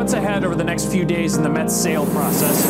What's 0.00 0.14
ahead 0.14 0.44
over 0.44 0.54
the 0.54 0.64
next 0.64 0.90
few 0.90 1.04
days 1.04 1.36
in 1.36 1.42
the 1.42 1.50
Mets 1.50 1.76
sale 1.76 2.06
process? 2.06 2.64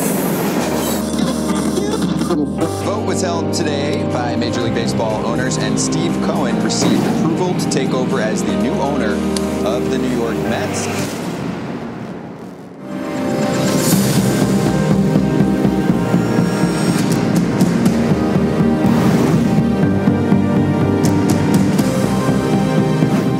Vote 2.83 3.05
was 3.07 3.21
held 3.21 3.53
today 3.53 4.03
by 4.11 4.35
Major 4.35 4.59
League 4.59 4.75
Baseball 4.75 5.25
owners, 5.25 5.57
and 5.57 5.79
Steve 5.79 6.11
Cohen 6.23 6.61
received 6.61 7.01
approval 7.15 7.57
to 7.57 7.69
take 7.69 7.91
over 7.91 8.19
as 8.19 8.43
the 8.43 8.61
new 8.61 8.73
owner 8.73 9.13
of 9.65 9.89
the 9.89 9.97
New 9.97 10.13
York 10.17 10.35
Mets. 10.49 10.87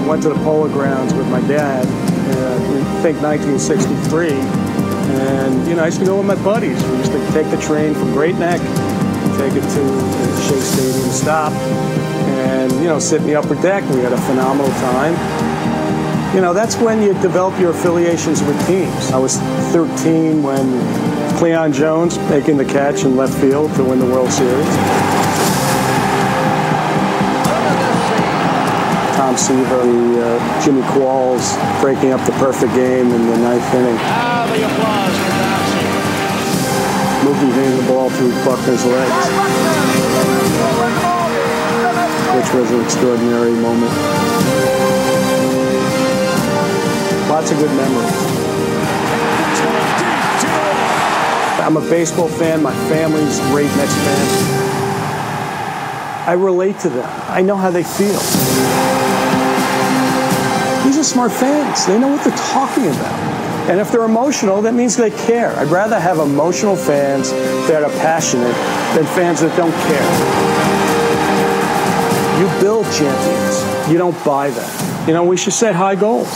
went 0.08 0.24
to 0.24 0.30
the 0.30 0.36
Polo 0.44 0.70
Grounds 0.70 1.14
with 1.14 1.28
my 1.28 1.42
dad, 1.42 1.86
uh, 2.32 2.56
I 2.56 3.02
think 3.02 3.22
1963. 3.22 4.32
And, 4.32 5.68
you 5.68 5.76
know, 5.76 5.84
I 5.84 5.88
used 5.88 6.00
to 6.00 6.06
go 6.06 6.18
with 6.18 6.26
my 6.26 6.42
buddies. 6.44 6.82
We 6.84 6.98
used 6.98 7.12
to 7.12 7.32
take 7.32 7.50
the 7.52 7.58
train 7.58 7.94
from 7.94 8.14
Great 8.14 8.36
Neck, 8.36 8.60
take 9.38 9.54
it 9.54 9.62
to 9.62 9.84
Shea 10.48 10.60
Stadium 10.60 11.10
stop, 11.12 11.52
and, 11.52 12.72
you 12.74 12.86
know, 12.86 13.00
sit 13.00 13.22
in 13.22 13.28
the 13.28 13.36
upper 13.36 13.56
deck. 13.56 13.84
We 13.90 14.00
had 14.02 14.14
a 14.14 14.22
phenomenal 14.22 14.72
time. 14.80 15.14
You 16.36 16.40
know, 16.40 16.54
that's 16.54 16.78
when 16.78 17.02
you 17.02 17.14
develop 17.22 17.60
your 17.60 17.72
affiliations 17.72 18.42
with 18.42 18.56
teams. 18.68 19.12
I 19.12 19.18
was 19.18 19.38
13 19.74 20.42
when 20.42 21.38
Cleon 21.38 21.74
Jones 21.74 22.18
making 22.30 22.56
the 22.56 22.66
catch 22.66 23.04
in 23.04 23.18
left 23.18 23.34
field 23.42 23.74
to 23.76 23.84
win 23.84 24.00
the 24.00 24.06
World 24.06 24.32
Series. 24.32 25.11
Tom 29.32 29.38
Seaver, 29.38 29.84
the, 29.88 30.28
uh, 30.28 30.62
Jimmy 30.62 30.82
Qualls 30.92 31.56
breaking 31.80 32.12
up 32.12 32.20
the 32.26 32.34
perfect 32.34 32.74
game 32.74 33.14
in 33.14 33.28
the 33.28 33.38
ninth 33.38 33.74
inning. 33.74 33.96
Ah, 34.04 34.44
the 34.52 34.60
applause 34.68 35.16
for 35.24 35.32
Tom 35.40 35.64
Seaver. 35.72 36.04
Mookie 37.24 37.48
hitting 37.56 37.78
the 37.80 37.88
ball 37.88 38.10
through 38.10 38.32
Buckner's 38.44 38.84
legs, 38.84 39.24
which 42.36 42.52
was 42.60 42.72
an 42.72 42.84
extraordinary 42.84 43.54
moment. 43.54 43.94
Lots 47.30 47.52
of 47.52 47.58
good 47.58 47.72
memories. 47.72 48.12
I'm 51.64 51.78
a 51.78 51.90
baseball 51.90 52.28
fan. 52.28 52.62
My 52.62 52.76
family's 52.90 53.40
great 53.52 53.72
Mets 53.78 53.96
fans. 53.96 54.52
I 56.28 56.34
relate 56.34 56.80
to 56.80 56.90
them. 56.90 57.10
I 57.30 57.42
know 57.42 57.56
how 57.56 57.72
they 57.72 57.84
feel. 57.84 59.01
These 60.84 60.98
are 60.98 61.04
smart 61.04 61.32
fans. 61.32 61.86
They 61.86 62.00
know 62.00 62.08
what 62.08 62.24
they're 62.24 62.38
talking 62.38 62.88
about. 62.88 63.32
And 63.70 63.80
if 63.80 63.92
they're 63.92 64.04
emotional, 64.04 64.62
that 64.64 64.74
means 64.74 64.98
they 64.98 65.12
care. 65.12 65.56
I'd 65.58 65.68
rather 65.68 66.00
have 66.00 66.18
emotional 66.18 66.76
fans 66.76 67.32
that 67.70 67.84
are 67.84 67.92
passionate 68.02 68.56
than 68.96 69.06
fans 69.06 69.42
that 69.42 69.56
don't 69.56 69.72
care. 69.86 70.82
You 72.42 72.48
build 72.60 72.86
champions. 72.86 73.90
You 73.92 74.00
don't 74.00 74.26
buy 74.26 74.50
them. 74.50 75.08
You 75.08 75.14
know, 75.14 75.24
we 75.24 75.38
should 75.38 75.54
set 75.54 75.76
high 75.76 75.96
goals. 75.96 76.28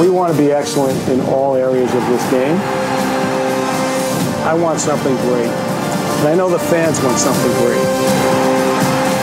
We 0.00 0.10
want 0.10 0.32
to 0.32 0.38
be 0.38 0.50
excellent 0.50 0.98
in 1.08 1.20
all 1.32 1.54
areas 1.54 1.94
of 1.94 2.06
this 2.08 2.30
game. 2.30 2.58
I 4.44 4.52
want 4.52 4.80
something 4.80 5.14
great. 5.16 5.48
And 5.48 6.28
I 6.28 6.34
know 6.34 6.48
the 6.48 6.58
fans 6.58 7.00
want 7.02 7.18
something 7.18 7.52
great. 7.62 8.55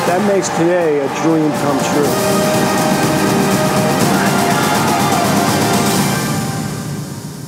That 0.05 0.21
makes 0.27 0.49
today 0.49 0.99
a 0.99 1.07
dream 1.23 1.49
come 1.63 1.79
true. 1.93 2.53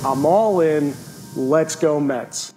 I'm 0.10 0.26
all 0.26 0.62
in. 0.62 0.96
Let's 1.36 1.76
go 1.76 2.00
Mets. 2.00 2.55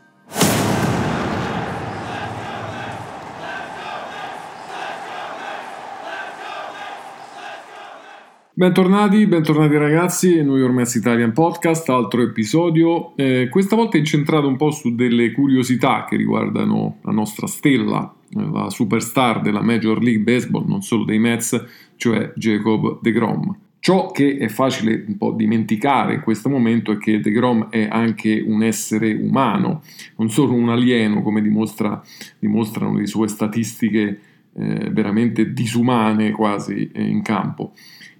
Bentornati, 8.58 9.24
bentornati 9.28 9.76
ragazzi, 9.76 10.42
New 10.42 10.56
York 10.56 10.72
Mets 10.72 10.96
Italian 10.96 11.32
Podcast, 11.32 11.88
altro 11.90 12.22
episodio. 12.22 13.14
Eh, 13.14 13.46
questa 13.48 13.76
volta 13.76 13.98
incentrato 13.98 14.48
un 14.48 14.56
po' 14.56 14.72
su 14.72 14.96
delle 14.96 15.30
curiosità 15.30 16.04
che 16.08 16.16
riguardano 16.16 16.96
la 17.02 17.12
nostra 17.12 17.46
stella, 17.46 18.12
eh, 18.36 18.50
la 18.50 18.68
superstar 18.68 19.42
della 19.42 19.62
Major 19.62 20.02
League 20.02 20.24
Baseball, 20.24 20.66
non 20.66 20.82
solo 20.82 21.04
dei 21.04 21.20
Mets, 21.20 21.66
cioè 21.94 22.32
Jacob 22.34 22.98
DeGrom. 23.00 23.56
Ciò 23.78 24.10
che 24.10 24.38
è 24.38 24.48
facile 24.48 25.04
un 25.06 25.16
po' 25.16 25.30
dimenticare 25.30 26.14
in 26.14 26.22
questo 26.22 26.48
momento 26.48 26.90
è 26.90 26.98
che 26.98 27.20
DeGrom 27.20 27.68
è 27.70 27.86
anche 27.88 28.42
un 28.44 28.64
essere 28.64 29.12
umano, 29.12 29.82
non 30.16 30.30
solo 30.30 30.54
un 30.54 30.68
alieno 30.68 31.22
come 31.22 31.42
dimostra, 31.42 32.02
dimostrano 32.40 32.98
le 32.98 33.06
sue 33.06 33.28
statistiche 33.28 34.20
eh, 34.52 34.90
veramente 34.90 35.52
disumane 35.52 36.32
quasi 36.32 36.90
eh, 36.92 37.04
in 37.04 37.22
campo 37.22 37.74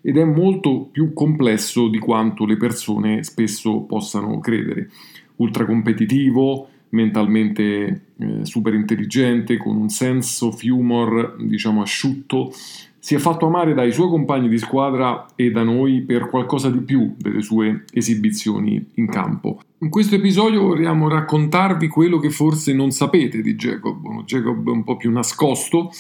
ed 0.09 0.17
è 0.17 0.25
molto 0.25 0.89
più 0.91 1.13
complesso 1.13 1.89
di 1.89 1.99
quanto 1.99 2.47
le 2.47 2.57
persone 2.57 3.23
spesso 3.25 3.81
possano 3.81 4.41
credere. 4.41 4.89
Ultra 5.37 5.67
competitivo, 5.67 6.67
mentalmente 6.91 8.05
eh, 8.17 8.45
super 8.45 8.73
intelligente, 8.73 9.59
con 9.59 9.77
un 9.77 9.91
sense 9.91 10.43
of 10.47 10.63
humor 10.63 11.37
diciamo 11.39 11.83
asciutto, 11.83 12.51
si 12.99 13.17
è 13.17 13.19
fatto 13.19 13.45
amare 13.45 13.75
dai 13.75 13.93
suoi 13.93 14.09
compagni 14.09 14.49
di 14.49 14.57
squadra 14.57 15.27
e 15.37 15.51
da 15.51 15.63
noi 15.63 16.01
per 16.01 16.31
qualcosa 16.31 16.71
di 16.71 16.81
più 16.81 17.15
delle 17.19 17.43
sue 17.43 17.85
esibizioni 17.93 18.83
in 18.95 19.09
campo. 19.09 19.61
In 19.81 19.91
questo 19.91 20.15
episodio 20.15 20.63
vorremmo 20.63 21.11
raccontarvi 21.11 21.87
quello 21.89 22.19
che 22.19 22.31
forse 22.31 22.73
non 22.73 22.93
sapete 22.93 23.43
di 23.43 23.57
Jacob, 23.57 24.03
uno 24.03 24.23
Jacob 24.23 24.67
un 24.69 24.85
po' 24.85 24.97
più 24.97 25.11
nascosto, 25.11 25.91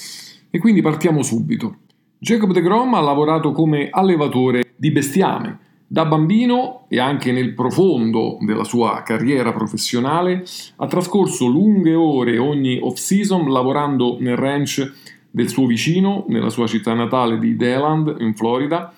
e 0.48 0.58
quindi 0.58 0.80
partiamo 0.80 1.22
subito. 1.22 1.76
Jacob 2.20 2.50
de 2.50 2.62
Grom 2.62 2.94
ha 2.94 3.00
lavorato 3.00 3.52
come 3.52 3.90
allevatore 3.90 4.72
di 4.74 4.90
bestiame. 4.90 5.58
Da 5.86 6.04
bambino 6.04 6.86
e 6.88 6.98
anche 6.98 7.30
nel 7.30 7.54
profondo 7.54 8.38
della 8.40 8.64
sua 8.64 9.02
carriera 9.04 9.52
professionale 9.52 10.44
ha 10.76 10.86
trascorso 10.88 11.46
lunghe 11.46 11.94
ore 11.94 12.36
ogni 12.36 12.80
off-season 12.82 13.48
lavorando 13.48 14.16
nel 14.18 14.36
ranch 14.36 14.92
del 15.30 15.48
suo 15.48 15.66
vicino, 15.66 16.24
nella 16.26 16.50
sua 16.50 16.66
città 16.66 16.92
natale 16.92 17.38
di 17.38 17.54
Deland, 17.54 18.16
in 18.18 18.34
Florida. 18.34 18.92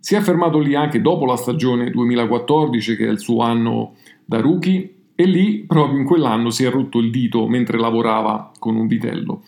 Si 0.00 0.16
è 0.16 0.20
fermato 0.20 0.58
lì 0.58 0.74
anche 0.74 1.00
dopo 1.00 1.26
la 1.26 1.36
stagione 1.36 1.90
2014, 1.90 2.96
che 2.96 3.06
è 3.06 3.10
il 3.10 3.20
suo 3.20 3.40
anno 3.40 3.94
da 4.24 4.40
rookie, 4.40 4.94
e 5.14 5.24
lì, 5.24 5.64
proprio 5.64 5.98
in 5.98 6.04
quell'anno, 6.04 6.50
si 6.50 6.64
è 6.64 6.70
rotto 6.70 6.98
il 6.98 7.10
dito 7.12 7.46
mentre 7.46 7.78
lavorava 7.78 8.50
con 8.58 8.74
un 8.74 8.88
vitello. 8.88 9.44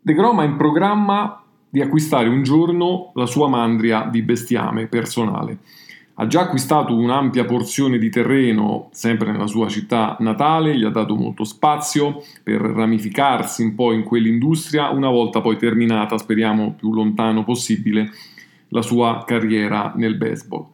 De 0.00 0.12
Grom 0.12 0.38
ha 0.38 0.44
in 0.44 0.56
programma 0.56 1.43
di 1.74 1.80
acquistare 1.80 2.28
un 2.28 2.44
giorno 2.44 3.10
la 3.14 3.26
sua 3.26 3.48
mandria 3.48 4.06
di 4.08 4.22
bestiame 4.22 4.86
personale. 4.86 5.58
Ha 6.14 6.28
già 6.28 6.42
acquistato 6.42 6.94
un'ampia 6.94 7.44
porzione 7.44 7.98
di 7.98 8.10
terreno 8.10 8.90
sempre 8.92 9.32
nella 9.32 9.48
sua 9.48 9.66
città 9.68 10.16
natale, 10.20 10.78
gli 10.78 10.84
ha 10.84 10.90
dato 10.90 11.16
molto 11.16 11.42
spazio 11.42 12.22
per 12.44 12.60
ramificarsi 12.60 13.64
un 13.64 13.74
po' 13.74 13.90
in 13.90 14.04
quell'industria, 14.04 14.90
una 14.90 15.08
volta 15.08 15.40
poi 15.40 15.56
terminata, 15.56 16.16
speriamo 16.16 16.74
più 16.78 16.92
lontano 16.92 17.42
possibile, 17.42 18.08
la 18.68 18.82
sua 18.82 19.24
carriera 19.26 19.94
nel 19.96 20.16
baseball. 20.16 20.66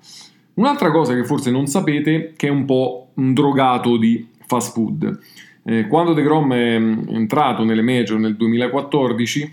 Un'altra 0.53 0.91
cosa 0.91 1.15
che 1.15 1.25
forse 1.25 1.51
non 1.51 1.67
sapete 1.67 2.35
che 2.37 2.49
è 2.49 2.51
un 2.51 2.67
po' 2.67 3.13
un 3.15 3.33
drogato 3.33 3.97
di 3.97 4.29
fast 4.47 4.75
food. 4.75 5.19
Eh, 5.65 5.87
quando 5.87 6.13
De 6.13 6.23
Grom 6.23 6.53
è 6.53 6.75
entrato 6.75 7.65
nelle 7.65 7.81
major 7.81 8.19
nel 8.19 8.37
2014, 8.37 9.43
eh, 9.43 9.51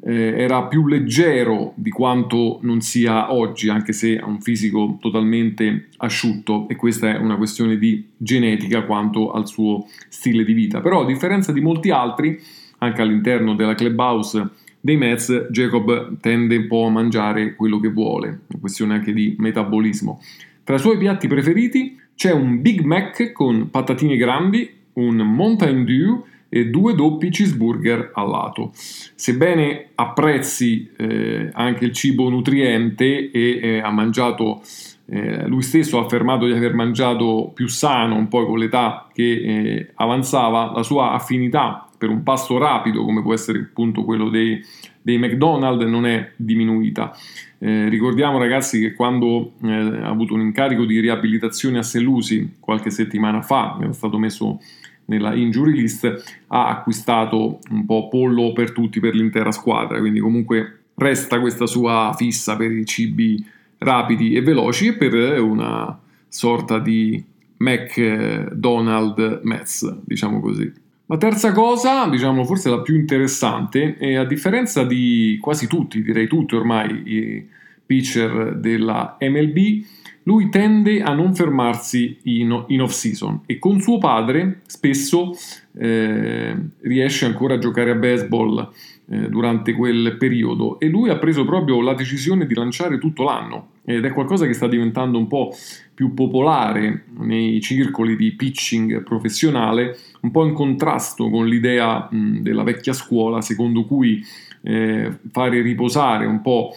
era 0.00 0.64
più 0.64 0.86
leggero 0.86 1.72
di 1.74 1.90
quanto 1.90 2.58
non 2.62 2.80
sia 2.80 3.32
oggi, 3.32 3.68
anche 3.68 3.92
se 3.92 4.18
ha 4.18 4.26
un 4.26 4.40
fisico 4.40 4.98
totalmente 5.00 5.88
asciutto 5.96 6.68
e 6.68 6.76
questa 6.76 7.14
è 7.14 7.18
una 7.18 7.36
questione 7.36 7.76
di 7.76 8.06
genetica 8.16 8.82
quanto 8.82 9.32
al 9.32 9.48
suo 9.48 9.86
stile 10.08 10.44
di 10.44 10.52
vita. 10.52 10.80
Però 10.80 11.02
a 11.02 11.06
differenza 11.06 11.50
di 11.52 11.60
molti 11.60 11.90
altri, 11.90 12.38
anche 12.78 13.02
all'interno 13.02 13.54
della 13.54 13.74
clubhouse 13.74 14.48
dei 14.80 14.96
Mets, 14.96 15.48
Jacob 15.50 16.20
tende 16.20 16.56
un 16.56 16.66
po' 16.68 16.86
a 16.86 16.90
mangiare 16.90 17.56
quello 17.56 17.80
che 17.80 17.88
vuole, 17.88 18.40
è 18.46 18.60
questione 18.60 18.94
anche 18.94 19.12
di 19.12 19.34
metabolismo. 19.38 20.20
Tra 20.62 20.76
i 20.76 20.78
suoi 20.78 20.98
piatti 20.98 21.26
preferiti 21.26 21.98
c'è 22.14 22.32
un 22.32 22.60
Big 22.60 22.82
Mac 22.82 23.32
con 23.32 23.70
patatine 23.70 24.16
grandi, 24.16 24.70
un 24.94 25.16
Mountain 25.16 25.84
Dew 25.84 26.24
e 26.48 26.66
due 26.66 26.94
doppi 26.94 27.30
cheeseburger 27.30 28.12
al 28.14 28.28
lato. 28.28 28.70
Sebbene 28.74 29.90
apprezzi 29.94 30.90
eh, 30.96 31.50
anche 31.52 31.84
il 31.84 31.92
cibo 31.92 32.28
nutriente 32.28 33.30
e 33.30 33.58
eh, 33.62 33.78
ha 33.80 33.90
mangiato 33.90 34.62
eh, 35.08 35.46
lui 35.46 35.62
stesso 35.62 35.98
ha 35.98 36.04
affermato 36.04 36.46
di 36.46 36.52
aver 36.52 36.74
mangiato 36.74 37.52
più 37.54 37.68
sano 37.68 38.16
un 38.16 38.26
po' 38.26 38.44
con 38.44 38.58
l'età 38.58 39.06
che 39.12 39.22
eh, 39.22 39.90
avanzava, 39.94 40.72
la 40.74 40.82
sua 40.82 41.12
affinità 41.12 41.88
per 41.96 42.10
un 42.10 42.22
pasto 42.22 42.58
rapido 42.58 43.04
come 43.04 43.22
può 43.22 43.32
essere 43.32 43.60
appunto 43.60 44.04
quello 44.04 44.28
dei, 44.28 44.60
dei 45.00 45.18
McDonald's 45.18 45.86
non 45.86 46.06
è 46.06 46.32
diminuita. 46.36 47.16
Eh, 47.58 47.88
ricordiamo 47.88 48.38
ragazzi 48.38 48.80
che 48.80 48.92
quando 48.94 49.52
eh, 49.62 49.70
ha 49.70 50.08
avuto 50.08 50.34
un 50.34 50.40
incarico 50.40 50.84
di 50.84 51.00
riabilitazione 51.00 51.78
a 51.78 51.82
Sellusi 51.82 52.56
qualche 52.58 52.90
settimana 52.90 53.42
fa, 53.42 53.78
era 53.80 53.92
stato 53.92 54.18
messo 54.18 54.60
nella 55.06 55.34
injury 55.34 55.72
list, 55.72 56.44
ha 56.48 56.68
acquistato 56.68 57.58
un 57.70 57.84
po' 57.86 58.08
pollo 58.08 58.52
per 58.52 58.72
tutti, 58.72 59.00
per 59.00 59.14
l'intera 59.14 59.52
squadra, 59.52 59.98
quindi 59.98 60.20
comunque 60.20 60.80
resta 60.94 61.40
questa 61.40 61.66
sua 61.66 62.14
fissa 62.16 62.56
per 62.56 62.70
i 62.72 62.84
cibi 62.84 63.44
rapidi 63.78 64.34
e 64.34 64.42
veloci 64.42 64.88
e 64.88 64.94
per 64.94 65.40
una 65.40 65.98
sorta 66.28 66.78
di 66.78 67.22
McDonald 67.58 69.40
Mets, 69.42 70.00
diciamo 70.04 70.40
così. 70.40 70.72
La 71.06 71.18
terza 71.18 71.52
cosa, 71.52 72.08
diciamo 72.08 72.44
forse 72.44 72.68
la 72.68 72.80
più 72.80 72.96
interessante, 72.96 73.96
è 73.96 74.14
a 74.14 74.24
differenza 74.24 74.82
di 74.84 75.38
quasi 75.40 75.68
tutti, 75.68 76.02
direi 76.02 76.26
tutti 76.26 76.56
ormai 76.56 77.02
i 77.04 77.48
pitcher 77.86 78.56
della 78.56 79.16
MLB, 79.20 79.84
lui 80.26 80.48
tende 80.48 81.02
a 81.02 81.12
non 81.12 81.34
fermarsi 81.34 82.18
in, 82.24 82.64
in 82.68 82.82
off-season 82.82 83.42
e 83.46 83.58
con 83.58 83.80
suo 83.80 83.98
padre 83.98 84.60
spesso 84.66 85.36
eh, 85.78 86.56
riesce 86.80 87.26
ancora 87.26 87.54
a 87.54 87.58
giocare 87.58 87.92
a 87.92 87.94
baseball 87.94 88.70
eh, 89.08 89.28
durante 89.28 89.72
quel 89.72 90.16
periodo 90.18 90.80
e 90.80 90.88
lui 90.88 91.10
ha 91.10 91.18
preso 91.18 91.44
proprio 91.44 91.80
la 91.80 91.94
decisione 91.94 92.46
di 92.46 92.54
lanciare 92.54 92.98
tutto 92.98 93.22
l'anno 93.22 93.68
ed 93.84 94.04
è 94.04 94.12
qualcosa 94.12 94.46
che 94.46 94.52
sta 94.52 94.66
diventando 94.66 95.16
un 95.16 95.28
po' 95.28 95.54
più 95.94 96.12
popolare 96.12 97.04
nei 97.18 97.60
circoli 97.60 98.16
di 98.16 98.32
pitching 98.32 99.04
professionale, 99.04 99.96
un 100.22 100.32
po' 100.32 100.44
in 100.44 100.54
contrasto 100.54 101.30
con 101.30 101.46
l'idea 101.46 102.08
mh, 102.10 102.40
della 102.40 102.64
vecchia 102.64 102.92
scuola 102.92 103.40
secondo 103.40 103.84
cui 103.84 104.24
eh, 104.62 105.18
fare 105.30 105.62
riposare 105.62 106.26
un 106.26 106.42
po' 106.42 106.74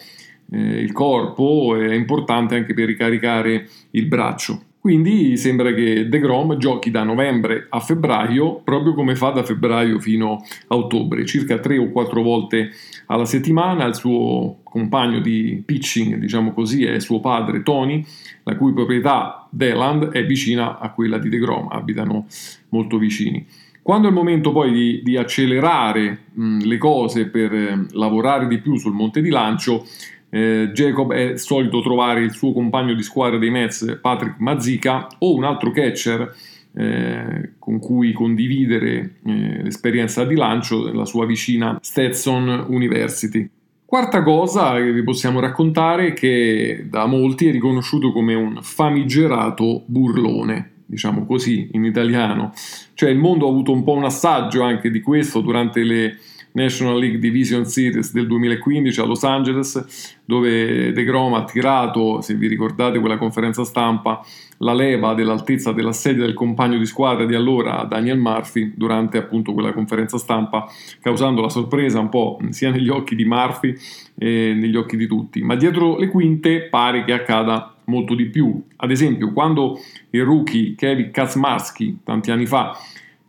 eh, 0.50 0.58
il 0.58 0.92
corpo 0.92 1.76
è 1.76 1.94
importante 1.94 2.54
anche 2.56 2.74
per 2.74 2.86
ricaricare 2.86 3.68
il 3.90 4.06
braccio. 4.06 4.62
Quindi 4.80 5.36
sembra 5.36 5.74
che 5.74 6.08
De 6.08 6.18
Grom 6.20 6.56
giochi 6.56 6.90
da 6.90 7.02
novembre 7.02 7.66
a 7.68 7.80
febbraio, 7.80 8.62
proprio 8.64 8.94
come 8.94 9.14
fa 9.14 9.28
da 9.28 9.42
febbraio 9.42 10.00
fino 10.00 10.42
a 10.68 10.74
ottobre, 10.74 11.26
circa 11.26 11.58
tre 11.58 11.76
o 11.76 11.90
quattro 11.90 12.22
volte 12.22 12.70
alla 13.06 13.26
settimana. 13.26 13.84
Il 13.84 13.94
suo 13.94 14.60
compagno 14.62 15.20
di 15.20 15.62
pitching, 15.66 16.16
diciamo 16.16 16.54
così, 16.54 16.84
è 16.84 16.98
suo 16.98 17.20
padre 17.20 17.62
Tony, 17.62 18.02
la 18.44 18.56
cui 18.56 18.72
proprietà 18.72 19.46
Deland 19.50 20.12
è 20.12 20.24
vicina 20.24 20.78
a 20.78 20.90
quella 20.92 21.18
di 21.18 21.28
De 21.28 21.38
Grom, 21.38 21.68
abitano 21.70 22.24
molto 22.70 22.96
vicini. 22.96 23.46
Quando 23.82 24.06
è 24.06 24.10
il 24.10 24.16
momento 24.16 24.50
poi 24.50 24.72
di, 24.72 25.00
di 25.02 25.16
accelerare 25.18 26.20
mh, 26.32 26.60
le 26.64 26.78
cose 26.78 27.26
per 27.26 27.52
eh, 27.52 27.86
lavorare 27.90 28.46
di 28.46 28.58
più 28.60 28.76
sul 28.76 28.92
monte 28.94 29.20
di 29.20 29.28
lancio, 29.28 29.84
eh, 30.30 30.70
Jacob 30.72 31.12
è 31.12 31.36
solito 31.36 31.80
trovare 31.82 32.20
il 32.20 32.32
suo 32.32 32.52
compagno 32.52 32.94
di 32.94 33.02
squadra 33.02 33.38
dei 33.38 33.50
Mets, 33.50 33.98
Patrick 34.00 34.38
Mazzica, 34.38 35.08
o 35.18 35.34
un 35.34 35.44
altro 35.44 35.70
catcher 35.72 36.34
eh, 36.72 37.52
con 37.58 37.80
cui 37.80 38.12
condividere 38.12 39.16
eh, 39.26 39.62
l'esperienza 39.62 40.24
di 40.24 40.36
lancio, 40.36 40.92
la 40.92 41.04
sua 41.04 41.26
vicina 41.26 41.78
Stetson 41.82 42.66
University. 42.68 43.48
Quarta 43.84 44.22
cosa 44.22 44.74
che 44.76 44.92
vi 44.92 45.02
possiamo 45.02 45.40
raccontare 45.40 46.08
è 46.08 46.12
che 46.12 46.86
da 46.88 47.06
molti 47.06 47.48
è 47.48 47.50
riconosciuto 47.50 48.12
come 48.12 48.34
un 48.34 48.58
famigerato 48.62 49.82
burlone, 49.84 50.70
diciamo 50.86 51.26
così 51.26 51.70
in 51.72 51.84
italiano. 51.84 52.52
Cioè 52.94 53.10
il 53.10 53.18
mondo 53.18 53.46
ha 53.46 53.50
avuto 53.50 53.72
un 53.72 53.82
po' 53.82 53.94
un 53.94 54.04
assaggio 54.04 54.62
anche 54.62 54.92
di 54.92 55.00
questo 55.00 55.40
durante 55.40 55.82
le 55.82 56.18
National 56.52 56.98
League 56.98 57.18
Division 57.18 57.64
Series 57.64 58.12
del 58.12 58.26
2015 58.26 59.00
a 59.00 59.04
Los 59.04 59.24
Angeles, 59.24 60.18
dove 60.24 60.92
De 60.92 61.04
Grom 61.04 61.34
ha 61.34 61.44
tirato, 61.44 62.20
se 62.20 62.34
vi 62.34 62.46
ricordate 62.46 62.98
quella 62.98 63.18
conferenza 63.18 63.64
stampa, 63.64 64.20
la 64.58 64.74
leva 64.74 65.14
dell'altezza 65.14 65.72
della 65.72 65.92
sedia 65.92 66.24
del 66.24 66.34
compagno 66.34 66.78
di 66.78 66.86
squadra 66.86 67.24
di 67.24 67.34
allora, 67.34 67.84
Daniel 67.84 68.18
Murphy, 68.18 68.72
durante 68.74 69.18
appunto 69.18 69.52
quella 69.52 69.72
conferenza 69.72 70.18
stampa, 70.18 70.66
causando 71.00 71.40
la 71.40 71.48
sorpresa 71.48 72.00
un 72.00 72.08
po' 72.08 72.38
sia 72.50 72.70
negli 72.70 72.88
occhi 72.88 73.14
di 73.14 73.24
Murphy 73.24 73.74
e 74.16 74.52
negli 74.54 74.76
occhi 74.76 74.96
di 74.96 75.06
tutti. 75.06 75.42
Ma 75.42 75.56
dietro 75.56 75.98
le 75.98 76.08
quinte 76.08 76.62
pare 76.62 77.04
che 77.04 77.12
accada 77.12 77.74
molto 77.84 78.14
di 78.14 78.26
più. 78.26 78.62
Ad 78.76 78.90
esempio, 78.90 79.32
quando 79.32 79.78
il 80.10 80.24
rookie 80.24 80.74
Kevin 80.76 81.10
Kazmarski, 81.10 82.00
tanti 82.04 82.30
anni 82.30 82.46
fa, 82.46 82.76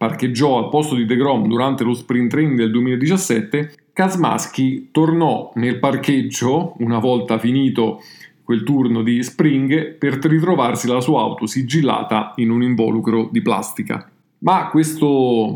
parcheggiò 0.01 0.57
al 0.57 0.69
posto 0.69 0.95
di 0.95 1.05
DeGrom 1.05 1.47
durante 1.47 1.83
lo 1.83 1.93
sprint 1.93 2.31
training 2.31 2.57
del 2.57 2.71
2017, 2.71 3.71
Kazmaschi 3.93 4.89
tornò 4.89 5.51
nel 5.53 5.77
parcheggio 5.77 6.73
una 6.79 6.97
volta 6.97 7.37
finito 7.37 8.01
quel 8.43 8.63
turno 8.63 9.03
di 9.03 9.21
spring 9.21 9.93
per 9.93 10.15
ritrovarsi 10.15 10.87
la 10.87 11.01
sua 11.01 11.21
auto 11.21 11.45
sigillata 11.45 12.33
in 12.37 12.49
un 12.49 12.63
involucro 12.63 13.29
di 13.31 13.43
plastica. 13.43 14.10
Ma 14.43 14.71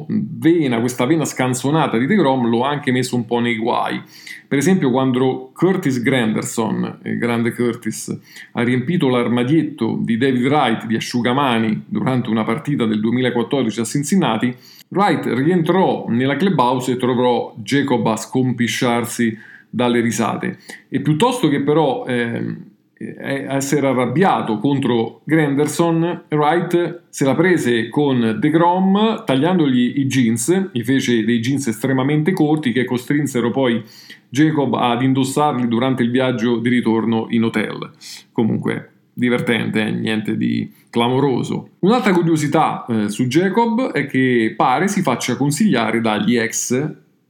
vena, 0.07 0.79
questa 0.79 1.05
vena 1.05 1.25
scanzonata 1.25 1.97
di 1.97 2.05
DeGrom 2.05 2.47
lo 2.47 2.65
ha 2.65 2.69
anche 2.69 2.91
messo 2.91 3.15
un 3.15 3.25
po' 3.25 3.39
nei 3.39 3.57
guai. 3.57 3.99
Per 4.47 4.59
esempio 4.59 4.91
quando 4.91 5.49
Curtis 5.55 6.03
Granderson, 6.03 6.99
il 7.03 7.17
grande 7.17 7.51
Curtis, 7.53 8.15
ha 8.51 8.61
riempito 8.61 9.09
l'armadietto 9.09 9.97
di 9.99 10.17
David 10.17 10.45
Wright 10.45 10.85
di 10.85 10.95
asciugamani 10.95 11.85
durante 11.87 12.29
una 12.29 12.43
partita 12.43 12.85
del 12.85 12.99
2014 12.99 13.79
a 13.79 13.85
Cincinnati, 13.85 14.55
Wright 14.89 15.25
rientrò 15.33 16.05
nella 16.07 16.35
clubhouse 16.35 16.91
e 16.91 16.97
trovò 16.97 17.55
Jacob 17.57 18.05
a 18.05 18.15
scompisciarsi 18.15 19.35
dalle 19.67 19.99
risate. 19.99 20.59
E 20.89 21.01
piuttosto 21.01 21.47
che 21.47 21.61
però... 21.61 22.05
Eh, 22.05 22.73
essere 22.97 23.87
arrabbiato 23.87 24.57
contro 24.57 25.21
Granderson, 25.25 26.23
Wright 26.29 27.03
se 27.09 27.25
la 27.25 27.35
prese 27.35 27.89
con 27.89 28.37
De 28.39 28.49
Grom 28.49 29.23
tagliandogli 29.25 29.99
i 29.99 30.05
jeans, 30.05 30.69
gli 30.71 30.83
fece 30.83 31.25
dei 31.25 31.39
jeans 31.39 31.67
estremamente 31.67 32.31
corti 32.31 32.71
che 32.71 32.85
costrinsero 32.85 33.51
poi 33.51 33.83
Jacob 34.29 34.73
ad 34.75 35.01
indossarli 35.01 35.67
durante 35.67 36.03
il 36.03 36.11
viaggio 36.11 36.57
di 36.57 36.69
ritorno 36.69 37.27
in 37.29 37.43
hotel. 37.43 37.91
Comunque 38.31 38.91
divertente, 39.13 39.85
eh? 39.85 39.91
niente 39.91 40.37
di 40.37 40.71
clamoroso. 40.89 41.69
Un'altra 41.79 42.13
curiosità 42.13 42.85
eh, 42.85 43.09
su 43.09 43.27
Jacob 43.27 43.91
è 43.91 44.05
che 44.07 44.53
pare 44.55 44.87
si 44.87 45.01
faccia 45.01 45.37
consigliare 45.37 46.01
dagli 46.01 46.37
ex 46.37 46.71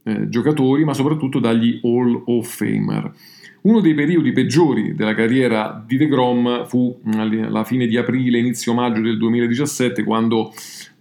eh, 0.02 0.28
giocatori, 0.28 0.84
ma 0.84 0.94
soprattutto 0.94 1.38
dagli 1.38 1.80
Hall 1.82 2.22
of 2.26 2.46
Famer. 2.48 3.12
Uno 3.66 3.80
dei 3.80 3.94
periodi 3.94 4.30
peggiori 4.30 4.94
della 4.94 5.12
carriera 5.12 5.82
di 5.84 5.96
De 5.96 6.06
Grom 6.06 6.66
fu 6.68 7.00
alla 7.14 7.64
fine 7.64 7.88
di 7.88 7.96
aprile, 7.96 8.38
inizio 8.38 8.74
maggio 8.74 9.00
del 9.00 9.18
2017, 9.18 10.04
quando 10.04 10.54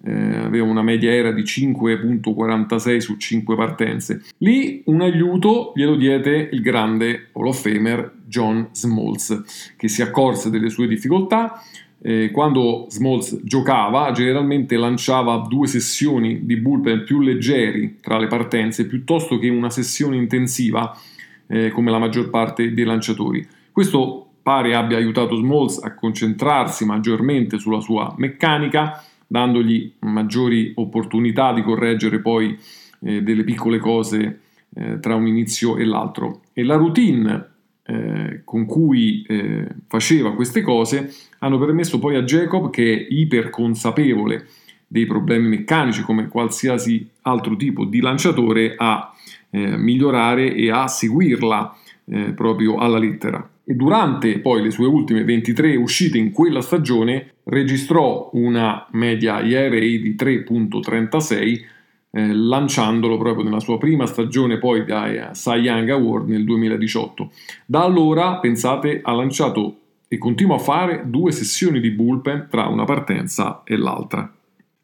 eh, 0.03 0.37
aveva 0.37 0.65
una 0.65 0.81
media 0.81 1.11
era 1.11 1.31
di 1.31 1.43
5.46 1.43 2.97
su 2.97 3.17
5 3.17 3.55
partenze. 3.55 4.23
Lì 4.39 4.81
un 4.85 5.01
aiuto 5.01 5.73
glielo 5.75 5.95
diede 5.95 6.49
il 6.53 6.61
grande 6.61 7.27
Hall 7.33 7.45
of 7.45 7.61
Famer 7.61 8.11
John 8.25 8.69
Smalls, 8.71 9.73
che 9.77 9.87
si 9.87 10.01
accorse 10.01 10.49
delle 10.49 10.71
sue 10.71 10.87
difficoltà. 10.87 11.61
Eh, 12.01 12.31
quando 12.31 12.87
Smalls 12.89 13.41
giocava, 13.43 14.11
generalmente 14.11 14.75
lanciava 14.75 15.45
due 15.47 15.67
sessioni 15.67 16.47
di 16.47 16.57
bullpen 16.57 17.03
più 17.03 17.21
leggeri 17.21 17.99
tra 18.01 18.17
le 18.17 18.25
partenze 18.25 18.87
piuttosto 18.87 19.37
che 19.37 19.49
una 19.49 19.69
sessione 19.69 20.15
intensiva 20.15 20.97
eh, 21.47 21.69
come 21.69 21.91
la 21.91 21.99
maggior 21.99 22.29
parte 22.29 22.73
dei 22.73 22.85
lanciatori. 22.85 23.45
Questo 23.71 24.27
pare 24.41 24.75
abbia 24.75 24.97
aiutato 24.97 25.35
Smalls 25.35 25.81
a 25.83 25.95
concentrarsi 25.95 26.85
maggiormente 26.85 27.57
sulla 27.57 27.79
sua 27.79 28.13
meccanica, 28.17 29.03
dandogli 29.27 29.93
maggiori 29.99 30.71
opportunità 30.75 31.51
di 31.51 31.63
correggere 31.63 32.19
poi 32.19 32.57
eh, 33.01 33.23
delle 33.23 33.43
piccole 33.43 33.79
cose 33.79 34.39
eh, 34.75 34.99
tra 34.99 35.15
un 35.15 35.27
inizio 35.27 35.77
e 35.77 35.85
l'altro. 35.85 36.41
E 36.53 36.63
la 36.63 36.75
routine 36.75 37.49
eh, 37.87 38.41
con 38.43 38.65
cui 38.65 39.23
eh, 39.27 39.67
faceva 39.87 40.33
queste 40.33 40.61
cose 40.61 41.13
hanno 41.39 41.57
permesso 41.57 41.99
poi 41.99 42.15
a 42.15 42.23
Jacob, 42.23 42.69
che 42.69 42.93
è 42.93 43.07
iperconsapevole 43.09 44.47
dei 44.87 45.05
problemi 45.05 45.47
meccanici 45.47 46.01
come 46.03 46.27
qualsiasi 46.27 47.09
altro 47.21 47.55
tipo 47.55 47.85
di 47.85 47.99
lanciatore, 47.99 48.75
a 48.77 49.11
eh, 49.55 49.77
migliorare 49.77 50.53
e 50.53 50.69
a 50.69 50.87
seguirla 50.87 51.75
eh, 52.07 52.33
proprio 52.33 52.75
alla 52.75 52.97
lettera. 52.97 53.49
E 53.63 53.73
durante 53.73 54.39
poi 54.39 54.61
le 54.61 54.69
sue 54.69 54.85
ultime 54.85 55.23
23 55.23 55.75
uscite 55.77 56.17
in 56.17 56.31
quella 56.31 56.61
stagione 56.61 57.35
registrò 57.45 58.29
una 58.33 58.85
media 58.91 59.41
IRA 59.41 59.79
di 59.79 60.15
3.36 60.19 61.63
eh, 62.11 62.33
lanciandolo 62.33 63.17
proprio 63.17 63.43
nella 63.43 63.59
sua 63.59 63.77
prima 63.77 64.05
stagione 64.05 64.57
poi 64.57 64.85
da 64.85 65.31
Cy 65.33 65.61
Young 65.61 65.89
Award 65.89 66.29
nel 66.29 66.43
2018. 66.43 67.31
Da 67.65 67.83
allora, 67.83 68.37
pensate, 68.37 68.99
ha 69.01 69.13
lanciato 69.13 69.77
e 70.07 70.17
continua 70.17 70.55
a 70.55 70.59
fare 70.59 71.03
due 71.05 71.31
sessioni 71.31 71.79
di 71.79 71.89
bullpen 71.91 72.47
tra 72.49 72.67
una 72.67 72.83
partenza 72.83 73.63
e 73.63 73.75
l'altra. 73.77 74.31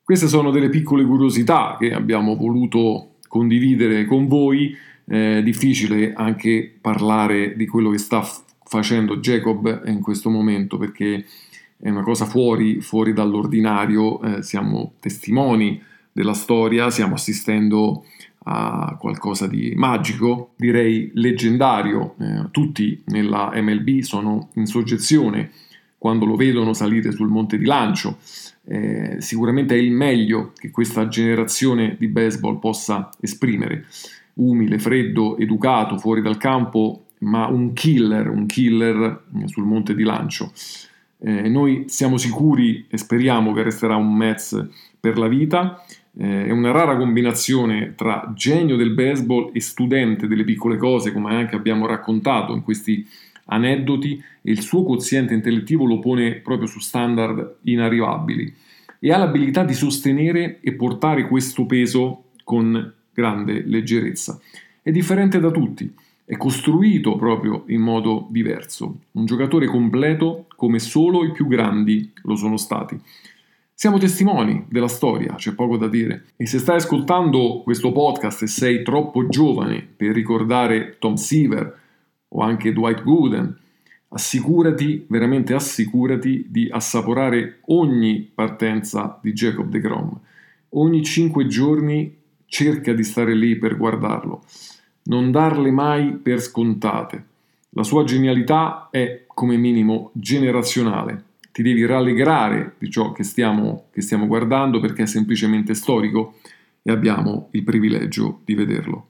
Queste 0.04 0.28
sono 0.28 0.50
delle 0.50 0.70
piccole 0.70 1.06
curiosità 1.06 1.78
che 1.80 1.94
abbiamo 1.94 2.36
voluto 2.36 3.11
condividere 3.32 4.04
con 4.06 4.28
voi. 4.28 4.76
È 5.06 5.42
difficile 5.42 6.14
anche 6.14 6.72
parlare 6.80 7.56
di 7.56 7.66
quello 7.66 7.90
che 7.90 7.98
sta 7.98 8.22
f- 8.22 8.44
facendo 8.66 9.18
Jacob 9.18 9.84
in 9.86 10.02
questo 10.02 10.30
momento 10.30 10.78
perché 10.78 11.26
è 11.78 11.90
una 11.90 12.04
cosa 12.04 12.26
fuori, 12.26 12.82
fuori 12.82 13.14
dall'ordinario, 13.14 14.22
eh, 14.22 14.44
siamo 14.44 14.94
testimoni 15.00 15.82
della 16.12 16.34
storia, 16.34 16.90
stiamo 16.90 17.16
assistendo 17.16 18.04
a 18.44 18.98
qualcosa 19.00 19.48
di 19.48 19.74
magico, 19.76 20.52
direi 20.58 21.12
leggendario. 21.14 22.16
Eh, 22.20 22.52
tutti 22.52 23.02
nella 23.06 23.52
MLB 23.56 24.02
sono 24.02 24.50
in 24.56 24.66
soggezione 24.66 25.52
quando 26.02 26.26
lo 26.26 26.36
vedono 26.36 26.74
salire 26.74 27.12
sul 27.12 27.28
monte 27.28 27.60
di 27.60 27.66
lancio. 27.66 28.18
Eh, 28.66 29.18
sicuramente 29.20 29.76
è 29.76 29.78
il 29.78 29.92
meglio 29.92 30.52
che 30.58 30.72
questa 30.72 31.08
generazione 31.08 31.96
di 32.00 32.08
baseball 32.08 32.58
possa 32.58 33.12
esprimere. 33.20 33.86
Umile, 34.34 34.80
freddo, 34.80 35.38
educato, 35.38 36.00
fuori 36.00 36.24
dal 36.24 36.38
campo, 36.38 37.04
ma 37.20 37.46
un 37.46 37.74
killer, 37.74 38.32
un 38.32 38.48
killer 38.48 39.26
sul 39.46 39.66
monte 39.66 39.94
di 39.94 40.02
lancio. 40.02 40.52
Eh, 41.20 41.48
noi 41.48 41.84
siamo 41.86 42.18
sicuri 42.18 42.88
e 42.90 42.98
speriamo 42.98 43.54
che 43.54 43.62
resterà 43.62 43.96
un 43.96 44.12
Mets 44.12 44.70
per 45.00 45.20
la 45.20 45.28
vita 45.28 45.84
eh, 46.18 46.48
è 46.48 46.52
una 46.52 46.72
rara 46.72 46.98
combinazione 46.98 47.94
tra 47.96 48.32
genio 48.36 48.76
del 48.76 48.92
baseball 48.92 49.52
e 49.54 49.62
studente 49.62 50.28
delle 50.28 50.44
piccole 50.44 50.78
cose, 50.78 51.14
come 51.14 51.34
anche 51.34 51.56
abbiamo 51.56 51.86
raccontato 51.86 52.54
in 52.54 52.64
questi 52.64 53.08
aneddoti, 53.46 54.22
e 54.42 54.52
il 54.52 54.62
suo 54.62 54.84
quoziente 54.84 55.34
intellettivo 55.34 55.86
lo 55.86 56.00
pone 56.00 56.36
proprio 56.36 56.68
su 56.68 56.80
standard 56.80 57.58
inarrivabili. 57.64 58.54
E 59.00 59.12
ha 59.12 59.18
l'abilità 59.18 59.64
di 59.64 59.74
sostenere 59.74 60.60
e 60.62 60.74
portare 60.74 61.28
questo 61.28 61.66
peso 61.66 62.26
con 62.44 62.94
grande 63.14 63.64
leggerezza. 63.66 64.40
È 64.82 64.92
differente 64.92 65.40
da 65.40 65.52
tutti, 65.52 65.92
è 66.26 66.38
costruito 66.38 67.16
proprio 67.18 67.64
in 67.68 67.82
modo 67.82 68.28
diverso, 68.30 69.00
un 69.12 69.26
giocatore 69.26 69.68
completo 69.68 70.46
come 70.56 70.80
solo 70.80 71.26
i 71.26 71.32
più 71.32 71.48
grandi 71.48 72.12
lo 72.24 72.36
sono 72.36 72.58
stati. 72.58 73.00
Siamo 73.74 73.98
testimoni 73.98 74.66
della 74.70 74.88
storia, 74.88 75.34
c'è 75.34 75.56
poco 75.56 75.76
da 75.76 75.88
dire. 75.88 76.26
E 76.38 76.46
se 76.46 76.60
stai 76.60 76.76
ascoltando 76.76 77.62
questo 77.64 77.92
podcast 77.92 78.44
e 78.44 78.48
sei 78.48 78.84
troppo 78.84 79.28
giovane 79.28 79.82
per 79.82 80.12
ricordare 80.12 80.98
Tom 81.00 81.16
Seaver 81.16 81.80
o 82.34 82.42
anche 82.42 82.74
Dwight 82.74 83.04
Gooden, 83.04 83.58
assicurati, 84.10 85.06
veramente 85.08 85.54
assicurati 85.54 86.46
di 86.50 86.68
assaporare 86.70 87.60
ogni 87.68 88.30
partenza 88.34 89.20
di 89.22 89.34
Jacob 89.34 89.70
de 89.70 89.80
Grom. 89.80 90.20
Ogni 90.70 91.04
cinque 91.04 91.48
giorni 91.48 92.16
cerca 92.46 92.94
di 92.94 93.04
stare 93.04 93.34
lì 93.34 93.58
per 93.58 93.78
guardarlo. 93.78 94.44
Non 95.04 95.32
darle 95.32 95.72
mai 95.72 96.14
per 96.14 96.42
scontate. 96.42 97.26
La 97.72 97.84
sua 97.84 98.04
genialità 98.04 98.90
è, 98.92 99.24
come 99.28 99.58
minimo, 99.58 100.12
generazionale 100.14 101.30
ti 101.52 101.62
devi 101.64 101.86
rallegrare 101.86 102.76
di 102.78 102.90
ciò 102.90 103.12
che 103.12 103.24
stiamo, 103.24 103.86
che 103.92 104.02
stiamo 104.02 104.26
guardando 104.26 104.80
perché 104.80 105.04
è 105.04 105.06
semplicemente 105.06 105.74
storico 105.74 106.36
e 106.82 106.92
abbiamo 106.92 107.50
il 107.52 107.64
privilegio 107.64 108.40
di 108.46 108.56
vederlo. 108.56 109.08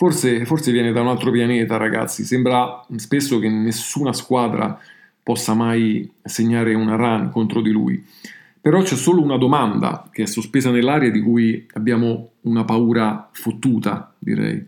Forse, 0.00 0.44
forse 0.44 0.70
viene 0.70 0.92
da 0.92 1.00
un 1.00 1.08
altro 1.08 1.32
pianeta, 1.32 1.76
ragazzi. 1.76 2.22
Sembra 2.22 2.86
spesso 2.94 3.40
che 3.40 3.48
nessuna 3.48 4.12
squadra 4.12 4.78
possa 5.20 5.54
mai 5.54 6.08
segnare 6.22 6.72
una 6.74 6.94
run 6.94 7.30
contro 7.32 7.60
di 7.60 7.72
lui. 7.72 8.00
Però 8.60 8.80
c'è 8.80 8.94
solo 8.94 9.20
una 9.20 9.36
domanda 9.36 10.08
che 10.12 10.22
è 10.22 10.26
sospesa 10.26 10.70
nell'aria 10.70 11.10
di 11.10 11.20
cui 11.20 11.66
abbiamo 11.72 12.30
una 12.42 12.64
paura 12.64 13.28
fottuta, 13.32 14.14
direi. 14.20 14.64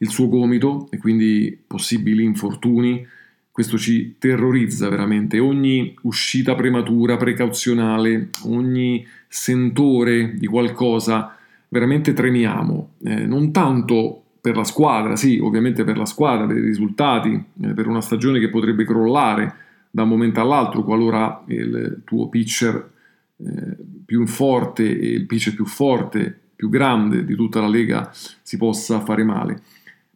Il 0.00 0.10
suo 0.10 0.28
gomito 0.28 0.88
e 0.90 0.98
quindi 0.98 1.58
possibili 1.66 2.22
infortuni 2.22 3.06
questo 3.50 3.78
ci 3.78 4.16
terrorizza 4.18 4.90
veramente. 4.90 5.38
Ogni 5.38 5.94
uscita 6.02 6.54
prematura, 6.54 7.16
precauzionale, 7.16 8.28
ogni 8.44 9.04
sentore 9.28 10.34
di 10.36 10.46
qualcosa, 10.46 11.34
veramente 11.68 12.12
tremiamo. 12.12 12.90
Eh, 13.02 13.24
non 13.24 13.50
tanto 13.50 14.24
per 14.48 14.56
la 14.56 14.64
squadra, 14.64 15.14
sì, 15.14 15.38
ovviamente 15.38 15.84
per 15.84 15.98
la 15.98 16.06
squadra, 16.06 16.46
per 16.46 16.56
i 16.56 16.62
risultati, 16.62 17.44
eh, 17.62 17.74
per 17.74 17.86
una 17.86 18.00
stagione 18.00 18.40
che 18.40 18.48
potrebbe 18.48 18.86
crollare 18.86 19.54
da 19.90 20.04
un 20.04 20.08
momento 20.08 20.40
all'altro 20.40 20.84
qualora 20.84 21.44
il 21.48 22.00
tuo 22.04 22.30
pitcher 22.30 22.90
eh, 23.36 23.76
più 24.06 24.26
forte 24.26 24.84
e 24.84 25.10
il 25.10 25.26
pitcher 25.26 25.54
più 25.54 25.66
forte, 25.66 26.34
più 26.56 26.70
grande 26.70 27.26
di 27.26 27.34
tutta 27.34 27.60
la 27.60 27.68
Lega 27.68 28.10
si 28.12 28.56
possa 28.56 29.00
fare 29.00 29.22
male, 29.22 29.60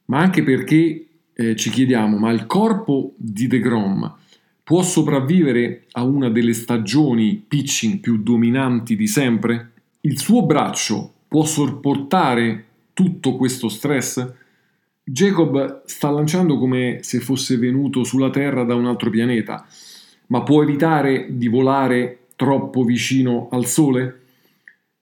ma 0.06 0.20
anche 0.20 0.42
perché 0.42 1.06
eh, 1.34 1.54
ci 1.54 1.68
chiediamo, 1.68 2.16
ma 2.16 2.30
il 2.30 2.46
corpo 2.46 3.12
di 3.16 3.46
De 3.46 3.60
Grom 3.60 4.14
può 4.62 4.82
sopravvivere 4.82 5.84
a 5.92 6.04
una 6.04 6.30
delle 6.30 6.54
stagioni 6.54 7.44
pitching 7.46 7.98
più 7.98 8.22
dominanti 8.22 8.96
di 8.96 9.06
sempre? 9.06 9.72
Il 10.00 10.18
suo 10.18 10.46
braccio 10.46 11.12
può 11.28 11.44
sopportare 11.44 12.64
tutto 12.92 13.36
questo 13.36 13.68
stress? 13.68 14.26
Jacob 15.04 15.82
sta 15.84 16.10
lanciando 16.10 16.58
come 16.58 16.98
se 17.02 17.18
fosse 17.18 17.56
venuto 17.56 18.04
sulla 18.04 18.30
Terra 18.30 18.62
da 18.64 18.74
un 18.74 18.86
altro 18.86 19.10
pianeta, 19.10 19.66
ma 20.28 20.42
può 20.42 20.62
evitare 20.62 21.26
di 21.30 21.48
volare 21.48 22.26
troppo 22.36 22.84
vicino 22.84 23.48
al 23.50 23.66
Sole? 23.66 24.20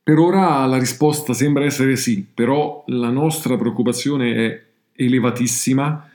Per 0.02 0.18
ora 0.18 0.64
la 0.66 0.78
risposta 0.78 1.34
sembra 1.34 1.64
essere 1.64 1.96
sì, 1.96 2.26
però 2.32 2.82
la 2.86 3.10
nostra 3.10 3.56
preoccupazione 3.56 4.34
è 4.34 4.62
elevatissima 4.96 6.08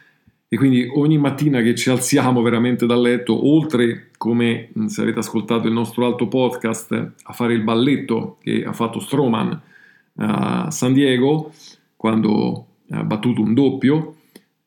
e 0.48 0.58
quindi 0.58 0.89
ogni 0.94 1.17
mattina 1.17 1.62
che 1.62 1.75
ci 1.75 1.89
alziamo 1.89 2.41
veramente 2.41 2.86
dal 2.86 3.01
letto, 3.01 3.48
oltre 3.48 4.10
come 4.17 4.70
se 4.88 5.01
avete 5.01 5.20
ascoltato 5.20 5.67
il 5.67 5.74
nostro 5.74 6.05
alto 6.05 6.27
podcast, 6.27 7.12
a 7.24 7.34
fare 7.34 7.53
il 7.53 7.62
balletto 7.62 8.38
che 8.41 8.63
ha 8.65 8.74
fatto 8.74 9.00
Stroman 9.00 9.62
a 10.17 10.69
San 10.72 10.93
Diego 10.93 11.51
quando 11.95 12.67
ha 12.91 13.03
battuto 13.03 13.41
un 13.41 13.53
doppio, 13.53 14.15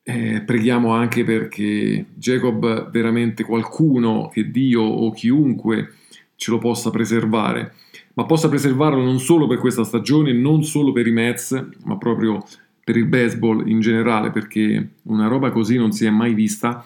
eh, 0.03 0.41
preghiamo 0.41 0.91
anche 0.91 1.23
perché 1.23 2.05
Jacob 2.15 2.89
veramente 2.89 3.43
qualcuno 3.43 4.29
che 4.33 4.49
Dio 4.49 4.81
o 4.81 5.11
chiunque 5.11 5.93
ce 6.35 6.51
lo 6.51 6.57
possa 6.57 6.89
preservare, 6.89 7.73
ma 8.13 8.25
possa 8.25 8.49
preservarlo 8.49 9.03
non 9.03 9.19
solo 9.19 9.47
per 9.47 9.59
questa 9.59 9.83
stagione, 9.83 10.33
non 10.33 10.63
solo 10.63 10.91
per 10.91 11.07
i 11.07 11.11
Mets, 11.11 11.67
ma 11.83 11.97
proprio 11.97 12.43
per 12.83 12.97
il 12.97 13.05
baseball 13.05 13.67
in 13.69 13.81
generale, 13.81 14.31
perché 14.31 14.89
una 15.03 15.27
roba 15.27 15.51
così 15.51 15.77
non 15.77 15.91
si 15.91 16.05
è 16.05 16.09
mai 16.09 16.33
vista, 16.33 16.85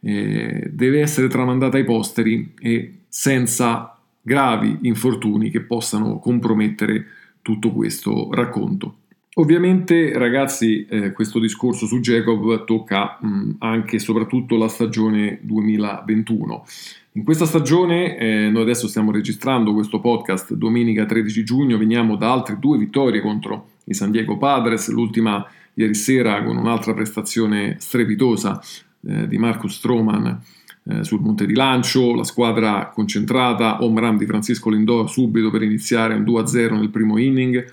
eh, 0.00 0.68
deve 0.70 1.00
essere 1.00 1.28
tramandata 1.28 1.76
ai 1.76 1.84
posteri 1.84 2.54
e 2.60 2.98
senza 3.08 3.98
gravi 4.20 4.78
infortuni 4.82 5.50
che 5.50 5.60
possano 5.60 6.18
compromettere 6.18 7.06
tutto 7.42 7.72
questo 7.72 8.28
racconto. 8.32 8.96
Ovviamente, 9.34 10.12
ragazzi, 10.18 10.84
eh, 10.86 11.12
questo 11.12 11.38
discorso 11.38 11.86
su 11.86 12.00
Jacob 12.00 12.64
tocca 12.64 13.18
mh, 13.20 13.56
anche 13.58 13.96
e 13.96 13.98
soprattutto 13.98 14.56
la 14.56 14.68
stagione 14.68 15.38
2021. 15.42 16.64
In 17.12 17.24
questa 17.24 17.46
stagione, 17.46 18.16
eh, 18.18 18.50
noi 18.50 18.62
adesso 18.62 18.88
stiamo 18.88 19.10
registrando 19.10 19.72
questo 19.72 20.00
podcast 20.00 20.52
domenica 20.54 21.06
13 21.06 21.44
giugno, 21.44 21.78
veniamo 21.78 22.16
da 22.16 22.30
altre 22.30 22.58
due 22.58 22.78
vittorie 22.78 23.20
contro 23.20 23.68
i 23.84 23.94
San 23.94 24.10
Diego 24.10 24.36
Padres, 24.36 24.88
l'ultima 24.90 25.46
ieri 25.74 25.94
sera 25.94 26.42
con 26.42 26.56
un'altra 26.56 26.92
prestazione 26.92 27.76
strepitosa 27.78 28.60
eh, 29.06 29.26
di 29.26 29.38
Marcus 29.38 29.76
Stroman 29.76 30.40
eh, 30.84 31.04
sul 31.04 31.20
monte 31.20 31.46
di 31.46 31.54
lancio, 31.54 32.14
la 32.14 32.24
squadra 32.24 32.90
concentrata, 32.92 33.82
home 33.82 34.00
run 34.00 34.16
di 34.16 34.26
Francisco 34.26 34.68
Lindor 34.68 35.08
subito 35.08 35.50
per 35.50 35.62
iniziare 35.62 36.14
un 36.14 36.22
2-0 36.22 36.74
nel 36.74 36.90
primo 36.90 37.18
inning, 37.18 37.64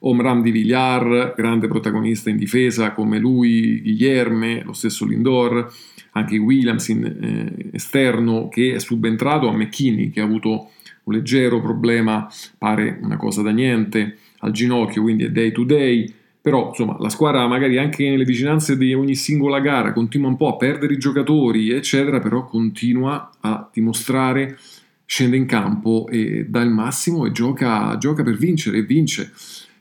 home 0.00 0.22
run 0.22 0.42
di 0.42 0.50
Villar, 0.50 1.34
grande 1.36 1.66
protagonista 1.66 2.28
in 2.30 2.36
difesa 2.36 2.92
come 2.92 3.18
lui, 3.18 3.80
Guillerme, 3.80 4.62
lo 4.64 4.72
stesso 4.72 5.06
Lindor, 5.06 5.72
anche 6.12 6.36
Williams 6.36 6.88
in, 6.88 7.04
eh, 7.04 7.70
esterno 7.72 8.48
che 8.48 8.74
è 8.74 8.78
subentrato 8.80 9.48
a 9.48 9.56
McKinney 9.56 10.10
che 10.10 10.20
ha 10.20 10.24
avuto 10.24 10.70
un 11.04 11.14
leggero 11.14 11.60
problema, 11.62 12.30
pare 12.58 12.98
una 13.02 13.16
cosa 13.16 13.40
da 13.40 13.50
niente, 13.50 14.18
al 14.40 14.52
ginocchio, 14.52 15.02
quindi 15.02 15.24
è 15.24 15.30
day 15.30 15.52
to 15.52 15.64
day, 15.64 16.12
Però, 16.48 16.68
insomma, 16.68 16.96
la 16.98 17.10
squadra 17.10 17.46
magari 17.46 17.76
anche 17.76 18.08
nelle 18.08 18.24
vicinanze 18.24 18.78
di 18.78 18.94
ogni 18.94 19.14
singola 19.14 19.60
gara 19.60 19.92
continua 19.92 20.30
un 20.30 20.38
po' 20.38 20.48
a 20.48 20.56
perdere 20.56 20.94
i 20.94 20.98
giocatori, 20.98 21.72
eccetera, 21.72 22.20
però 22.20 22.46
continua 22.46 23.30
a 23.40 23.68
dimostrare, 23.70 24.58
scende 25.04 25.36
in 25.36 25.44
campo 25.44 26.06
e 26.08 26.46
dà 26.48 26.62
il 26.62 26.70
massimo 26.70 27.26
e 27.26 27.32
gioca, 27.32 27.98
gioca 27.98 28.22
per 28.22 28.38
vincere 28.38 28.78
e 28.78 28.82
vince. 28.82 29.30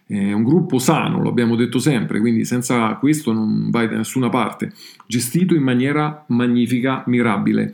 È 0.05 0.33
un 0.33 0.43
gruppo 0.43 0.77
sano, 0.77 1.21
lo 1.21 1.29
abbiamo 1.29 1.55
detto 1.55 1.79
sempre, 1.79 2.19
quindi 2.19 2.43
senza 2.43 2.95
questo 2.95 3.31
non 3.31 3.69
vai 3.69 3.87
da 3.87 3.95
nessuna 3.95 4.27
parte. 4.27 4.73
Gestito 5.05 5.55
in 5.55 5.63
maniera 5.63 6.25
magnifica, 6.27 7.01
mirabile, 7.07 7.73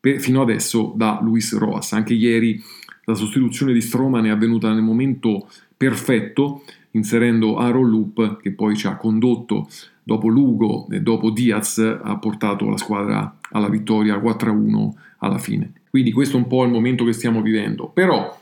per, 0.00 0.18
fino 0.18 0.42
adesso 0.42 0.92
da 0.96 1.20
Luis 1.22 1.56
Roas. 1.56 1.92
Anche 1.92 2.14
ieri 2.14 2.60
la 3.04 3.14
sostituzione 3.14 3.72
di 3.72 3.80
Stroman 3.80 4.26
è 4.26 4.30
avvenuta 4.30 4.72
nel 4.72 4.82
momento 4.82 5.48
perfetto, 5.76 6.64
inserendo 6.92 7.56
Aaron 7.56 7.88
Loop, 7.88 8.40
che 8.40 8.52
poi 8.52 8.76
ci 8.76 8.86
ha 8.86 8.96
condotto 8.96 9.68
dopo 10.02 10.28
Lugo 10.28 10.88
e 10.90 11.00
dopo 11.00 11.30
Diaz, 11.30 11.78
ha 11.78 12.16
portato 12.18 12.68
la 12.68 12.76
squadra 12.76 13.38
alla 13.50 13.68
vittoria 13.68 14.16
4-1 14.16 14.90
alla 15.18 15.38
fine. 15.38 15.72
Quindi 15.90 16.12
questo 16.12 16.36
è 16.36 16.40
un 16.40 16.46
po' 16.46 16.64
il 16.64 16.70
momento 16.70 17.04
che 17.04 17.12
stiamo 17.12 17.42
vivendo. 17.42 17.88
Però, 17.88 18.38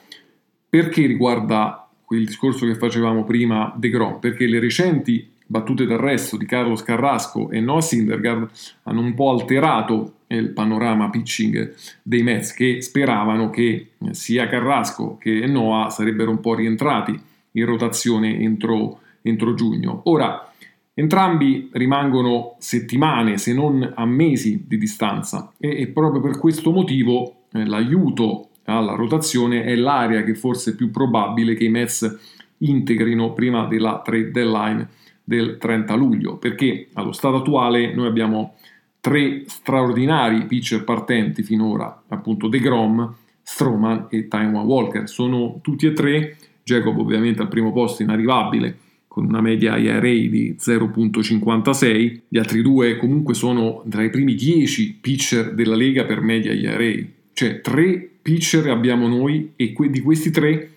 perché 0.68 1.06
riguarda 1.06 1.88
quel 2.04 2.24
discorso 2.24 2.66
che 2.66 2.76
facevamo 2.76 3.24
prima 3.24 3.72
De 3.76 3.90
Grom? 3.90 4.18
Perché 4.18 4.46
le 4.46 4.60
recenti 4.60 5.28
battute 5.50 5.84
d'arresto 5.84 6.36
di 6.36 6.46
Carlos 6.46 6.84
Carrasco 6.84 7.50
e 7.50 7.60
Noah 7.60 7.80
Syndergaard 7.80 8.48
hanno 8.84 9.00
un 9.00 9.14
po' 9.14 9.30
alterato 9.30 10.14
il 10.28 10.50
panorama 10.50 11.10
pitching 11.10 11.74
dei 12.04 12.22
Mets 12.22 12.54
che 12.54 12.80
speravano 12.82 13.50
che 13.50 13.88
sia 14.12 14.46
Carrasco 14.46 15.16
che 15.18 15.44
Noah 15.48 15.90
sarebbero 15.90 16.30
un 16.30 16.38
po' 16.38 16.54
rientrati 16.54 17.20
in 17.52 17.64
rotazione 17.64 18.38
entro, 18.38 19.00
entro 19.22 19.54
giugno. 19.54 20.02
Ora, 20.04 20.52
entrambi 20.94 21.70
rimangono 21.72 22.56
settimane 22.58 23.38
se 23.38 23.52
non 23.52 23.92
a 23.94 24.04
mesi 24.04 24.64
di 24.66 24.78
distanza 24.78 25.52
e, 25.58 25.80
e 25.80 25.86
proprio 25.88 26.20
per 26.20 26.38
questo 26.38 26.72
motivo 26.72 27.44
eh, 27.52 27.64
l'aiuto 27.64 28.48
alla 28.64 28.94
rotazione 28.94 29.64
è 29.64 29.74
l'area 29.74 30.22
che 30.22 30.34
forse 30.34 30.72
è 30.72 30.74
più 30.74 30.90
probabile 30.90 31.54
che 31.54 31.64
i 31.64 31.70
Mets 31.70 32.18
integrino 32.58 33.32
prima 33.32 33.66
della 33.66 34.00
trade 34.04 34.30
deadline 34.30 34.88
del 35.24 35.58
30 35.58 35.94
luglio, 35.94 36.36
perché 36.36 36.88
allo 36.94 37.12
stato 37.12 37.36
attuale 37.36 37.94
noi 37.94 38.06
abbiamo 38.06 38.54
tre 39.00 39.44
straordinari 39.46 40.44
pitcher 40.46 40.84
partenti 40.84 41.42
finora, 41.42 42.02
appunto 42.08 42.48
De 42.48 42.58
Grom, 42.58 43.14
Stroman 43.42 44.06
e 44.10 44.28
Taiwan 44.28 44.66
Walker. 44.66 45.08
Sono 45.08 45.58
tutti 45.62 45.86
e 45.86 45.92
tre, 45.92 46.36
Jacob 46.70 46.98
ovviamente 46.98 47.42
al 47.42 47.48
primo 47.48 47.72
posto 47.72 48.02
inarrivabile 48.02 48.76
con 49.08 49.24
una 49.24 49.40
media 49.40 49.76
IRA 49.76 49.98
di 50.00 50.56
0.56, 50.56 52.20
gli 52.28 52.38
altri 52.38 52.62
due 52.62 52.96
comunque 52.96 53.34
sono 53.34 53.82
tra 53.90 54.04
i 54.04 54.10
primi 54.10 54.36
10 54.36 54.98
pitcher 55.00 55.52
della 55.52 55.74
Lega 55.74 56.04
per 56.04 56.20
media 56.20 56.52
IRA, 56.52 57.04
cioè 57.32 57.60
tre 57.60 58.08
pitcher 58.22 58.68
abbiamo 58.68 59.08
noi 59.08 59.52
e 59.56 59.74
di 59.90 60.00
questi 60.00 60.30
tre 60.30 60.70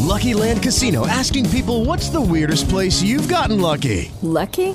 Lucky 0.00 0.32
Land 0.32 0.60
Casino 0.60 1.04
asking 1.06 1.48
people 1.48 1.84
what's 1.84 2.10
the 2.10 2.20
weirdest 2.20 2.68
place 2.68 3.04
you've 3.04 3.32
gotten 3.32 3.60
lucky? 3.60 4.10
Lucky? 4.22 4.74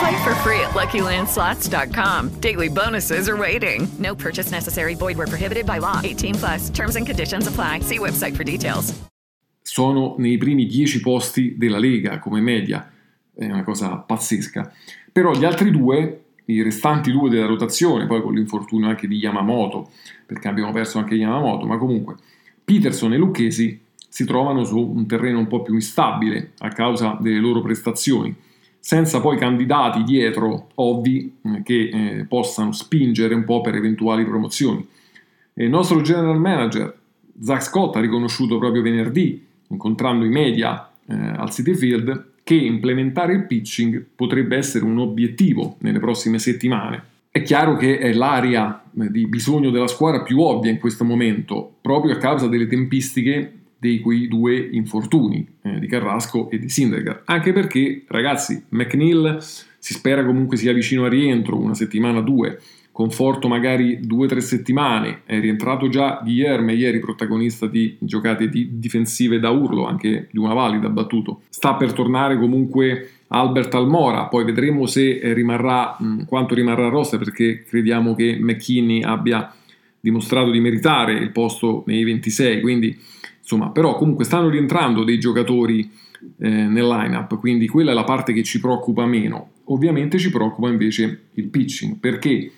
Play 0.00 0.24
for 0.24 0.34
free 0.36 0.60
at 0.60 0.70
LuckyLandSlots.com. 0.70 2.40
Daily 2.40 2.68
bonuses 2.70 3.28
are 3.28 3.36
waiting. 3.36 3.86
No 3.98 4.14
purchase 4.14 4.50
necessary. 4.50 4.94
Void 4.94 5.18
where 5.18 5.26
prohibited 5.26 5.66
by 5.66 5.78
law. 5.78 6.00
18 6.02 6.36
plus. 6.36 6.70
Terms 6.70 6.96
and 6.96 7.06
conditions 7.06 7.46
apply. 7.46 7.80
See 7.80 7.98
website 7.98 8.34
for 8.34 8.42
details. 8.42 8.94
Sono 9.60 10.14
nei 10.16 10.38
primi 10.38 10.64
10 10.64 11.00
posti 11.00 11.54
della 11.58 11.78
Lega 11.78 12.18
come 12.18 12.40
media. 12.40 12.90
È 13.34 13.44
una 13.44 13.62
cosa 13.62 13.96
pazzesca. 13.96 14.72
Però 15.12 15.34
gli 15.34 15.44
altri 15.44 15.70
due, 15.70 16.22
i 16.46 16.62
restanti 16.62 17.12
due 17.12 17.28
della 17.28 17.46
rotazione, 17.46 18.06
poi 18.06 18.22
con 18.22 18.32
l'infortunio 18.32 18.88
anche 18.88 19.06
di 19.06 19.16
Yamamoto, 19.16 19.90
perché 20.24 20.48
abbiamo 20.48 20.72
perso 20.72 20.98
anche 20.98 21.14
Yamamoto, 21.14 21.66
ma 21.66 21.76
comunque 21.76 22.16
Peterson 22.64 23.12
e 23.12 23.18
Lucchesi 23.18 23.78
si 24.08 24.24
trovano 24.24 24.64
su 24.64 24.78
un 24.78 25.06
terreno 25.06 25.38
un 25.40 25.46
po' 25.46 25.60
più 25.60 25.74
instabile 25.74 26.52
a 26.60 26.70
causa 26.70 27.18
delle 27.20 27.38
loro 27.38 27.60
prestazioni, 27.60 28.34
senza 28.80 29.20
poi 29.20 29.36
candidati 29.36 30.02
dietro 30.02 30.70
ovvi 30.76 31.36
eh, 31.42 31.62
che 31.62 31.90
eh, 31.92 32.24
possano 32.24 32.72
spingere 32.72 33.34
un 33.34 33.44
po' 33.44 33.60
per 33.60 33.74
eventuali 33.74 34.24
promozioni. 34.24 34.84
E 35.52 35.64
il 35.64 35.70
nostro 35.70 36.00
general 36.00 36.40
manager 36.40 36.96
Zach 37.42 37.62
Scott 37.62 37.96
ha 37.96 38.00
riconosciuto 38.00 38.58
proprio 38.58 38.82
venerdì, 38.82 39.46
incontrando 39.68 40.24
i 40.24 40.30
media 40.30 40.90
eh, 41.06 41.14
al 41.14 41.50
City 41.50 41.74
Field, 41.74 42.28
che 42.42 42.54
implementare 42.54 43.34
il 43.34 43.46
pitching 43.46 44.04
potrebbe 44.14 44.56
essere 44.56 44.84
un 44.84 44.98
obiettivo 44.98 45.76
nelle 45.80 46.00
prossime 46.00 46.38
settimane. 46.38 47.04
È 47.30 47.42
chiaro 47.42 47.76
che 47.76 47.98
è 47.98 48.12
l'area 48.12 48.82
di 48.90 49.26
bisogno 49.26 49.70
della 49.70 49.86
squadra 49.86 50.22
più 50.22 50.40
ovvia 50.40 50.70
in 50.70 50.80
questo 50.80 51.04
momento, 51.04 51.76
proprio 51.80 52.14
a 52.14 52.16
causa 52.16 52.48
delle 52.48 52.66
tempistiche 52.66 53.59
di 53.80 54.00
quei 54.00 54.28
due 54.28 54.56
infortuni 54.72 55.46
eh, 55.62 55.78
di 55.78 55.86
Carrasco 55.86 56.50
e 56.50 56.58
di 56.58 56.68
Syndergaard. 56.68 57.22
Anche 57.24 57.52
perché, 57.52 58.04
ragazzi, 58.08 58.62
McNeil 58.68 59.38
si 59.40 59.94
spera 59.94 60.24
comunque 60.24 60.58
sia 60.58 60.74
vicino 60.74 61.06
a 61.06 61.08
rientro, 61.08 61.56
una 61.56 61.74
settimana 61.74 62.20
due, 62.20 62.60
conforto 62.92 63.48
magari 63.48 64.00
due 64.00 64.26
o 64.26 64.28
tre 64.28 64.42
settimane, 64.42 65.22
è 65.24 65.40
rientrato 65.40 65.88
già 65.88 66.20
Guilherme 66.22 66.74
ieri 66.74 66.98
protagonista 66.98 67.66
di 67.66 67.96
giocate 67.98 68.50
di 68.50 68.78
difensive 68.78 69.38
da 69.38 69.48
urlo, 69.48 69.86
anche 69.86 70.28
di 70.30 70.38
una 70.38 70.52
valida 70.52 70.90
battuto. 70.90 71.40
Sta 71.48 71.74
per 71.74 71.94
tornare 71.94 72.36
comunque 72.36 73.12
Albert 73.28 73.74
Almora, 73.74 74.24
poi 74.26 74.44
vedremo 74.44 74.84
se 74.84 75.20
rimarrà, 75.32 75.96
mh, 75.98 76.24
quanto 76.26 76.54
rimarrà 76.54 76.86
a 76.86 76.90
roster 76.90 77.18
perché 77.18 77.62
crediamo 77.62 78.14
che 78.14 78.36
McKinney 78.38 79.02
abbia 79.02 79.50
dimostrato 79.98 80.50
di 80.50 80.60
meritare 80.60 81.14
il 81.14 81.30
posto 81.30 81.84
nei 81.86 82.04
26, 82.04 82.60
quindi 82.60 82.98
Insomma, 83.40 83.70
però 83.70 83.96
comunque 83.96 84.24
stanno 84.24 84.48
rientrando 84.48 85.04
dei 85.04 85.18
giocatori 85.18 85.90
eh, 86.38 86.48
nel 86.48 86.86
lineup, 86.86 87.38
quindi 87.38 87.66
quella 87.66 87.90
è 87.90 87.94
la 87.94 88.04
parte 88.04 88.32
che 88.32 88.42
ci 88.42 88.60
preoccupa 88.60 89.06
meno. 89.06 89.50
Ovviamente 89.64 90.18
ci 90.18 90.30
preoccupa 90.30 90.68
invece 90.68 91.26
il 91.34 91.48
pitching, 91.48 91.96
perché 91.96 92.52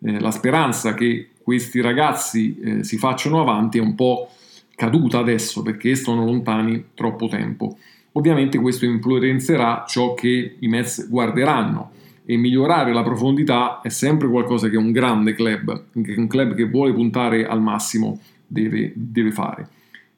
eh, 0.00 0.20
la 0.20 0.30
speranza 0.30 0.94
che 0.94 1.30
questi 1.42 1.80
ragazzi 1.80 2.58
eh, 2.60 2.84
si 2.84 2.98
facciano 2.98 3.40
avanti 3.40 3.78
è 3.78 3.80
un 3.80 3.94
po' 3.94 4.28
caduta 4.74 5.18
adesso 5.18 5.62
perché 5.62 5.96
sono 5.96 6.24
lontani 6.24 6.90
troppo 6.94 7.26
tempo. 7.26 7.78
Ovviamente 8.12 8.58
questo 8.58 8.84
influenzerà 8.84 9.84
ciò 9.86 10.14
che 10.14 10.56
i 10.58 10.68
Mets 10.68 11.08
guarderanno 11.08 11.90
e 12.24 12.36
migliorare 12.36 12.92
la 12.92 13.02
profondità 13.02 13.80
è 13.80 13.88
sempre 13.88 14.28
qualcosa 14.28 14.68
che 14.68 14.76
un 14.76 14.92
grande 14.92 15.34
club, 15.34 15.84
un 15.94 16.26
club 16.26 16.54
che 16.54 16.68
vuole 16.68 16.92
puntare 16.92 17.46
al 17.46 17.60
massimo 17.60 18.20
deve, 18.46 18.92
deve 18.94 19.32
fare. 19.32 19.68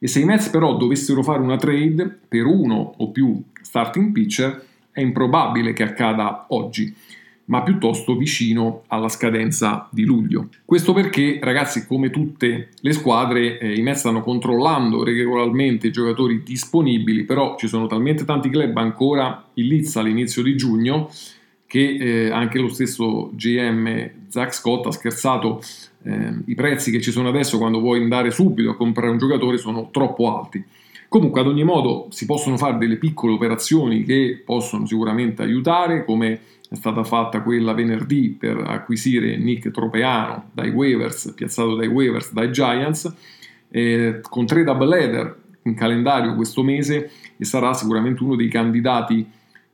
E 0.02 0.08
se 0.08 0.20
i 0.20 0.24
Mets 0.24 0.48
però 0.48 0.78
dovessero 0.78 1.22
fare 1.22 1.42
una 1.42 1.58
trade 1.58 2.20
per 2.26 2.46
uno 2.46 2.94
o 2.96 3.10
più 3.10 3.38
starting 3.60 4.12
pitcher, 4.12 4.64
è 4.90 5.00
improbabile 5.02 5.74
che 5.74 5.82
accada 5.82 6.46
oggi, 6.48 6.94
ma 7.44 7.62
piuttosto 7.62 8.16
vicino 8.16 8.84
alla 8.86 9.10
scadenza 9.10 9.88
di 9.92 10.04
luglio. 10.04 10.48
Questo 10.64 10.94
perché, 10.94 11.38
ragazzi, 11.42 11.86
come 11.86 12.08
tutte 12.08 12.70
le 12.80 12.92
squadre, 12.92 13.58
eh, 13.58 13.74
i 13.74 13.82
Mets 13.82 14.00
stanno 14.00 14.22
controllando 14.22 15.04
regolarmente 15.04 15.88
i 15.88 15.92
giocatori 15.92 16.42
disponibili, 16.42 17.24
però 17.24 17.56
ci 17.58 17.68
sono 17.68 17.86
talmente 17.86 18.24
tanti 18.24 18.48
club 18.48 18.74
ancora 18.78 19.50
in 19.54 19.66
lizza 19.66 20.00
all'inizio 20.00 20.42
di 20.42 20.56
giugno 20.56 21.10
che 21.66 21.98
eh, 22.26 22.30
anche 22.30 22.58
lo 22.58 22.68
stesso 22.68 23.30
GM 23.34 24.10
Zach 24.28 24.54
Scott 24.54 24.86
ha 24.86 24.90
scherzato 24.90 25.60
eh, 26.02 26.34
i 26.46 26.54
prezzi 26.54 26.90
che 26.90 27.00
ci 27.00 27.10
sono 27.10 27.28
adesso 27.28 27.58
quando 27.58 27.80
vuoi 27.80 28.02
andare 28.02 28.30
subito 28.30 28.70
a 28.70 28.76
comprare 28.76 29.10
un 29.10 29.18
giocatore 29.18 29.58
sono 29.58 29.88
troppo 29.90 30.38
alti. 30.38 30.64
Comunque, 31.08 31.40
ad 31.40 31.48
ogni 31.48 31.64
modo, 31.64 32.06
si 32.10 32.24
possono 32.24 32.56
fare 32.56 32.78
delle 32.78 32.96
piccole 32.96 33.32
operazioni 33.32 34.04
che 34.04 34.40
possono 34.44 34.86
sicuramente 34.86 35.42
aiutare, 35.42 36.04
come 36.04 36.40
è 36.68 36.74
stata 36.76 37.02
fatta 37.02 37.42
quella 37.42 37.72
venerdì 37.72 38.28
per 38.30 38.62
acquisire 38.64 39.36
Nick 39.36 39.72
Tropeano 39.72 40.50
dai 40.52 40.70
waivers, 40.70 41.32
piazzato 41.34 41.74
dai 41.74 41.88
waivers 41.88 42.32
dai 42.32 42.52
Giants, 42.52 43.12
eh, 43.70 44.20
con 44.22 44.46
tre 44.46 44.62
double 44.62 44.96
header 44.96 45.36
in 45.62 45.74
calendario 45.74 46.36
questo 46.36 46.62
mese 46.62 47.10
e 47.36 47.44
sarà 47.44 47.74
sicuramente 47.74 48.22
uno 48.22 48.36
dei 48.36 48.48
candidati 48.48 49.28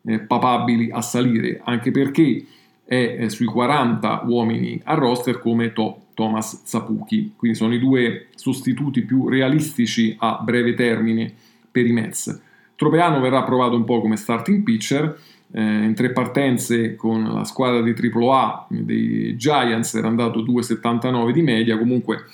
eh, 0.06 0.18
papabili 0.20 0.90
a 0.90 1.02
salire, 1.02 1.60
anche 1.64 1.90
perché 1.90 2.46
è 2.82 3.16
eh, 3.18 3.28
sui 3.28 3.44
40 3.44 4.22
uomini 4.26 4.80
a 4.84 4.94
roster 4.94 5.38
come 5.38 5.74
to- 5.74 6.05
Thomas 6.16 6.62
Zapucchi, 6.64 7.34
quindi 7.36 7.58
sono 7.58 7.74
i 7.74 7.78
due 7.78 8.28
sostituti 8.34 9.02
più 9.02 9.28
realistici 9.28 10.16
a 10.18 10.40
breve 10.42 10.72
termine 10.72 11.30
per 11.70 11.84
i 11.84 11.92
Mets. 11.92 12.40
Tropeano 12.74 13.20
verrà 13.20 13.42
provato 13.44 13.76
un 13.76 13.84
po' 13.84 14.00
come 14.00 14.16
starting 14.16 14.62
pitcher, 14.62 15.18
eh, 15.52 15.60
in 15.60 15.94
tre 15.94 16.12
partenze 16.12 16.96
con 16.96 17.22
la 17.22 17.44
squadra 17.44 17.82
di 17.82 17.92
AAA 17.92 18.66
dei 18.70 19.36
Giants 19.36 19.94
era 19.94 20.08
andato 20.08 20.42
2,79 20.42 21.32
di 21.32 21.42
media, 21.42 21.76
comunque 21.76 22.24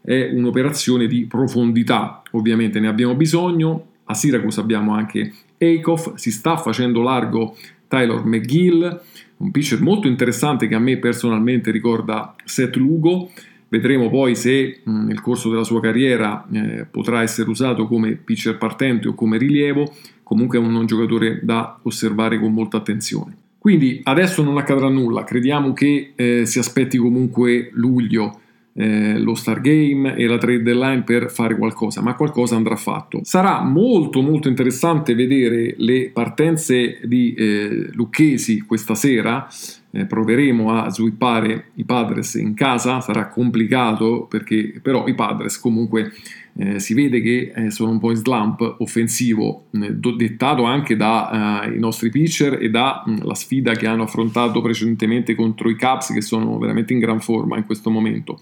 è 0.00 0.30
un'operazione 0.32 1.08
di 1.08 1.26
profondità, 1.26 2.22
ovviamente 2.30 2.78
ne 2.78 2.86
abbiamo 2.86 3.16
bisogno, 3.16 3.86
a 4.04 4.14
Syracuse 4.14 4.60
abbiamo 4.60 4.94
anche 4.94 5.32
Aikoff, 5.58 6.14
si 6.14 6.30
sta 6.30 6.56
facendo 6.56 7.02
largo 7.02 7.56
Tyler 7.88 8.24
McGill, 8.24 9.00
un 9.42 9.50
pitcher 9.50 9.82
molto 9.82 10.06
interessante 10.06 10.68
che 10.68 10.74
a 10.74 10.78
me 10.78 10.98
personalmente 10.98 11.70
ricorda 11.70 12.34
Seth 12.44 12.76
Lugo, 12.76 13.30
vedremo 13.68 14.08
poi 14.08 14.36
se 14.36 14.80
mh, 14.82 15.06
nel 15.06 15.20
corso 15.20 15.50
della 15.50 15.64
sua 15.64 15.80
carriera 15.80 16.46
eh, 16.52 16.86
potrà 16.88 17.22
essere 17.22 17.50
usato 17.50 17.86
come 17.86 18.12
pitcher 18.12 18.56
partente 18.56 19.08
o 19.08 19.14
come 19.14 19.38
rilievo, 19.38 19.92
comunque 20.22 20.58
è 20.58 20.60
un 20.60 20.86
giocatore 20.86 21.40
da 21.42 21.78
osservare 21.82 22.38
con 22.38 22.52
molta 22.52 22.76
attenzione. 22.76 23.36
Quindi 23.58 24.00
adesso 24.04 24.42
non 24.42 24.58
accadrà 24.58 24.88
nulla, 24.88 25.24
crediamo 25.24 25.72
che 25.72 26.12
eh, 26.14 26.46
si 26.46 26.58
aspetti 26.58 26.98
comunque 26.98 27.70
luglio 27.72 28.41
eh, 28.74 29.18
lo 29.18 29.34
Star 29.34 29.60
Game 29.60 30.14
e 30.16 30.26
la 30.26 30.38
trade 30.38 30.62
deadline 30.62 31.02
per 31.02 31.30
fare 31.30 31.56
qualcosa, 31.56 32.00
ma 32.00 32.14
qualcosa 32.14 32.56
andrà 32.56 32.76
fatto. 32.76 33.20
Sarà 33.22 33.62
molto 33.62 34.22
molto 34.22 34.48
interessante 34.48 35.14
vedere 35.14 35.74
le 35.78 36.10
partenze 36.10 37.00
di 37.04 37.34
eh, 37.34 37.88
Lucchesi 37.92 38.60
questa 38.60 38.94
sera. 38.94 39.46
Eh, 39.94 40.06
proveremo 40.06 40.72
a 40.72 40.88
swippare 40.88 41.66
i 41.74 41.84
Padres 41.84 42.34
in 42.34 42.54
casa, 42.54 43.02
sarà 43.02 43.28
complicato 43.28 44.26
perché 44.26 44.80
però 44.80 45.06
i 45.06 45.14
Padres 45.14 45.58
comunque 45.58 46.12
eh, 46.54 46.78
si 46.80 46.92
vede 46.92 47.20
che 47.22 47.52
eh, 47.54 47.70
sono 47.70 47.92
un 47.92 47.98
po' 47.98 48.10
in 48.10 48.16
slump 48.16 48.76
offensivo, 48.78 49.66
eh, 49.72 49.92
dettato 49.92 50.64
anche 50.64 50.96
dai 50.96 51.74
eh, 51.74 51.78
nostri 51.78 52.10
pitcher 52.10 52.58
e 52.60 52.68
dalla 52.68 53.04
mm, 53.08 53.30
sfida 53.30 53.72
che 53.74 53.86
hanno 53.86 54.02
affrontato 54.02 54.60
precedentemente 54.60 55.34
contro 55.34 55.70
i 55.70 55.76
Caps, 55.76 56.12
che 56.12 56.20
sono 56.20 56.58
veramente 56.58 56.92
in 56.92 56.98
gran 56.98 57.20
forma 57.20 57.56
in 57.56 57.64
questo 57.64 57.90
momento. 57.90 58.40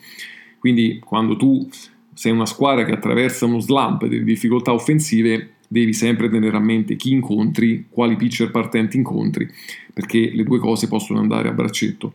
Quindi, 0.59 1.01
quando 1.05 1.37
tu 1.37 1.69
sei 2.13 2.33
una 2.33 2.47
squadra 2.47 2.85
che 2.85 2.93
attraversa 2.93 3.47
uno 3.47 3.61
slump 3.61 4.07
delle 4.07 4.25
difficoltà 4.25 4.73
offensive, 4.73 5.55
devi 5.69 5.93
sempre 5.93 6.29
tenere 6.29 6.57
a 6.57 6.61
mente 6.61 6.97
chi 6.97 7.13
incontri, 7.13 7.87
quali 7.89 8.17
pitcher 8.17 8.51
partenti 8.51 8.97
incontri, 8.97 9.49
perché 9.95 10.33
le 10.35 10.43
due 10.43 10.59
cose 10.59 10.89
possono 10.89 11.21
andare 11.21 11.49
a 11.49 11.53
braccetto. 11.53 12.15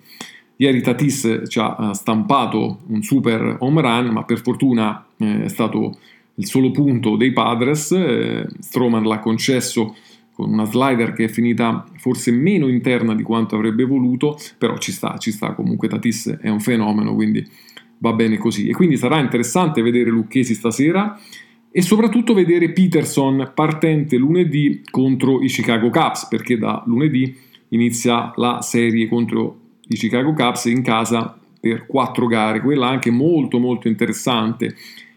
Ieri 0.58 0.82
Tatis 0.82 1.44
ci 1.48 1.60
ha 1.60 1.94
stampato 1.94 2.80
un 2.88 3.02
super 3.02 3.58
home 3.60 3.82
run, 3.82 4.14
ma 4.14 4.24
per 4.24 4.42
fortuna 4.42 5.06
eh, 5.18 5.44
è 5.44 5.48
stato 5.50 5.98
il 6.36 6.46
solo 6.46 6.72
punto 6.72 7.18
dei 7.18 7.34
Padres. 7.34 7.92
Eh, 7.92 8.48
Stroman 8.60 9.04
l'ha 9.04 9.20
concesso 9.20 9.96
con 10.34 10.52
una 10.52 10.66
slider 10.66 11.14
che 11.14 11.26
è 11.26 11.28
finita 11.28 11.86
forse 11.98 12.32
meno 12.32 12.68
interna 12.68 13.16
di 13.16 13.24
quanto 13.24 13.56
avrebbe 13.56 13.84
voluto, 13.84 14.38
però 14.58 14.78
ci 14.78 14.92
sta, 14.92 15.18
ci 15.18 15.32
sta. 15.32 15.54
Comunque 15.54 15.88
Tatis 15.88 16.38
è 16.42 16.50
un 16.50 16.60
fenomeno, 16.60 17.14
quindi 17.16 17.46
va 17.98 18.14
bene 18.14 18.38
così. 18.38 18.68
E 18.68 18.74
quindi 18.74 18.98
sarà 18.98 19.20
interessante 19.20 19.82
vedere 19.82 20.10
Lucchesi 20.10 20.54
stasera 20.54 21.20
e 21.70 21.82
soprattutto 21.82 22.34
vedere 22.34 22.72
Peterson 22.72 23.52
partente 23.54 24.16
lunedì 24.16 24.82
contro 24.90 25.42
i 25.42 25.48
Chicago 25.48 25.90
Cubs, 25.90 26.28
perché 26.28 26.58
da 26.58 26.82
lunedì 26.86 27.36
inizia 27.70 28.32
la 28.36 28.62
serie 28.62 29.10
contro 29.10 29.64
i 29.88 29.96
Chicago 29.96 30.34
Cubs 30.34 30.66
in 30.66 30.82
casa 30.82 31.38
per 31.60 31.86
quattro 31.86 32.28
gare, 32.28 32.62
quella 32.62 32.88
anche 32.88 33.12
molto 33.12 33.60
molto 33.60 33.88
interessante. 33.88 34.76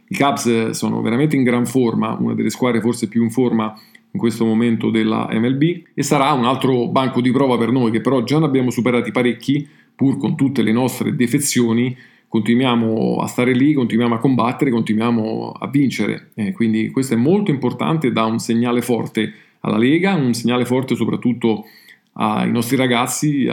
I 0.08 0.16
Cubs 0.16 0.70
sono 0.70 1.00
veramente 1.02 1.36
in 1.36 1.42
gran 1.42 1.66
forma, 1.66 2.16
una 2.18 2.34
delle 2.34 2.50
squadre 2.50 2.80
forse 2.80 3.08
più 3.08 3.22
in 3.22 3.30
forma 3.30 3.74
in 4.10 4.18
questo 4.18 4.44
momento 4.44 4.90
della 4.90 5.28
MLB 5.30 5.82
e 5.94 6.02
sarà 6.02 6.32
un 6.32 6.46
altro 6.46 6.88
banco 6.88 7.20
di 7.20 7.30
prova 7.30 7.58
per 7.58 7.70
noi 7.70 7.90
che 7.90 8.00
però 8.00 8.22
già 8.22 8.38
ne 8.38 8.46
abbiamo 8.46 8.70
superati 8.70 9.12
parecchi 9.12 9.68
pur 9.94 10.16
con 10.16 10.34
tutte 10.34 10.62
le 10.62 10.72
nostre 10.72 11.14
defezioni 11.14 11.94
continuiamo 12.28 13.16
a 13.16 13.26
stare 13.26 13.52
lì, 13.52 13.72
continuiamo 13.72 14.14
a 14.14 14.18
combattere, 14.18 14.70
continuiamo 14.70 15.52
a 15.58 15.66
vincere. 15.68 16.30
Eh, 16.34 16.52
quindi 16.52 16.90
questo 16.90 17.14
è 17.14 17.16
molto 17.16 17.50
importante, 17.50 18.12
dà 18.12 18.24
un 18.24 18.38
segnale 18.38 18.82
forte 18.82 19.32
alla 19.60 19.78
Lega, 19.78 20.14
un 20.14 20.34
segnale 20.34 20.66
forte 20.66 20.94
soprattutto 20.94 21.64
ai 22.12 22.50
nostri 22.50 22.76
ragazzi, 22.76 23.46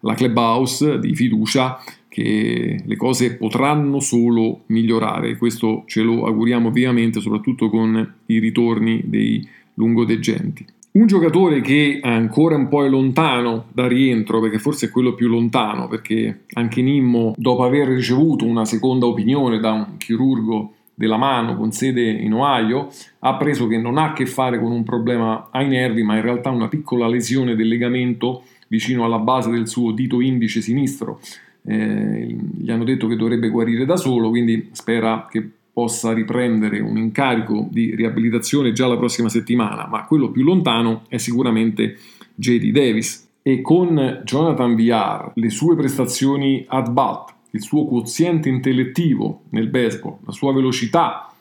alla 0.00 0.14
clubhouse 0.14 0.98
di 0.98 1.14
fiducia 1.14 1.78
che 2.08 2.82
le 2.84 2.96
cose 2.96 3.36
potranno 3.36 4.00
solo 4.00 4.62
migliorare. 4.66 5.36
Questo 5.36 5.84
ce 5.86 6.02
lo 6.02 6.26
auguriamo 6.26 6.70
vivamente, 6.70 7.20
soprattutto 7.20 7.70
con 7.70 8.14
i 8.26 8.38
ritorni 8.38 9.02
dei 9.04 9.46
lungodeggenti. 9.74 10.66
Un 10.90 11.06
giocatore 11.06 11.60
che 11.60 12.00
è 12.02 12.08
ancora 12.08 12.56
un 12.56 12.66
po' 12.66 12.84
lontano 12.86 13.66
da 13.72 13.86
rientro, 13.86 14.40
perché 14.40 14.58
forse 14.58 14.86
è 14.86 14.90
quello 14.90 15.14
più 15.14 15.28
lontano, 15.28 15.86
perché 15.86 16.44
anche 16.54 16.82
Nimmo, 16.82 17.34
dopo 17.36 17.62
aver 17.62 17.88
ricevuto 17.88 18.44
una 18.44 18.64
seconda 18.64 19.06
opinione 19.06 19.60
da 19.60 19.72
un 19.72 19.96
chirurgo 19.98 20.72
della 20.94 21.18
mano 21.18 21.56
con 21.56 21.70
sede 21.70 22.10
in 22.10 22.32
Ohio, 22.32 22.88
ha 23.20 23.36
preso 23.36 23.68
che 23.68 23.78
non 23.78 23.98
ha 23.98 24.06
a 24.06 24.12
che 24.12 24.26
fare 24.26 24.58
con 24.58 24.72
un 24.72 24.82
problema 24.82 25.50
ai 25.52 25.68
nervi, 25.68 26.02
ma 26.02 26.16
in 26.16 26.22
realtà 26.22 26.50
una 26.50 26.66
piccola 26.66 27.06
lesione 27.06 27.54
del 27.54 27.68
legamento 27.68 28.42
vicino 28.68 29.04
alla 29.04 29.18
base 29.18 29.50
del 29.50 29.68
suo 29.68 29.92
dito 29.92 30.20
indice 30.20 30.60
sinistro. 30.60 31.20
Eh, 31.64 32.36
gli 32.56 32.70
hanno 32.70 32.84
detto 32.84 33.06
che 33.06 33.16
dovrebbe 33.16 33.48
guarire 33.48 33.84
da 33.84 33.96
solo, 33.96 34.30
quindi 34.30 34.68
spera 34.72 35.26
che 35.30 35.46
possa 35.78 36.12
riprendere 36.12 36.80
un 36.80 36.96
incarico 36.96 37.68
di 37.70 37.94
riabilitazione 37.94 38.72
già 38.72 38.86
la 38.86 38.96
prossima 38.96 39.28
settimana, 39.28 39.86
ma 39.86 40.04
quello 40.06 40.30
più 40.30 40.42
lontano 40.42 41.02
è 41.08 41.18
sicuramente 41.18 41.96
JD 42.34 42.70
Davis. 42.70 43.26
E 43.42 43.60
con 43.60 44.22
Jonathan 44.24 44.74
VR, 44.74 45.30
le 45.34 45.50
sue 45.50 45.76
prestazioni 45.76 46.64
ad 46.68 46.90
bat, 46.90 47.32
il 47.50 47.62
suo 47.62 47.86
quoziente 47.86 48.48
intellettivo 48.48 49.42
nel 49.50 49.68
baseball, 49.68 50.18
la 50.24 50.32
sua 50.32 50.52
velocità, 50.52 51.32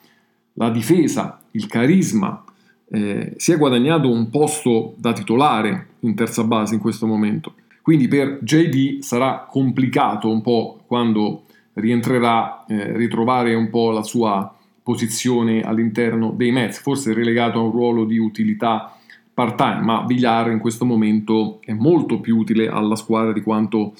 la 0.53 0.69
difesa, 0.69 1.41
il 1.51 1.67
carisma, 1.67 2.43
eh, 2.89 3.33
si 3.37 3.51
è 3.51 3.57
guadagnato 3.57 4.09
un 4.09 4.29
posto 4.29 4.93
da 4.97 5.13
titolare 5.13 5.87
in 6.01 6.15
terza 6.15 6.43
base 6.43 6.75
in 6.75 6.79
questo 6.79 7.05
momento. 7.05 7.53
Quindi 7.81 8.07
per 8.07 8.39
JD 8.41 8.99
sarà 8.99 9.47
complicato 9.49 10.29
un 10.29 10.41
po' 10.41 10.81
quando 10.85 11.43
rientrerà 11.73 12.65
eh, 12.67 12.95
ritrovare 12.97 13.53
un 13.53 13.69
po' 13.69 13.91
la 13.91 14.03
sua 14.03 14.53
posizione 14.83 15.61
all'interno 15.61 16.31
dei 16.31 16.51
Mets, 16.51 16.79
forse 16.79 17.13
relegato 17.13 17.59
a 17.59 17.63
un 17.63 17.71
ruolo 17.71 18.05
di 18.05 18.17
utilità 18.17 18.97
part-time, 19.33 19.81
ma 19.81 20.05
Villar 20.05 20.49
in 20.51 20.59
questo 20.59 20.85
momento 20.85 21.59
è 21.61 21.73
molto 21.73 22.19
più 22.19 22.37
utile 22.37 22.67
alla 22.67 22.95
squadra 22.95 23.33
di 23.33 23.41
quanto 23.41 23.93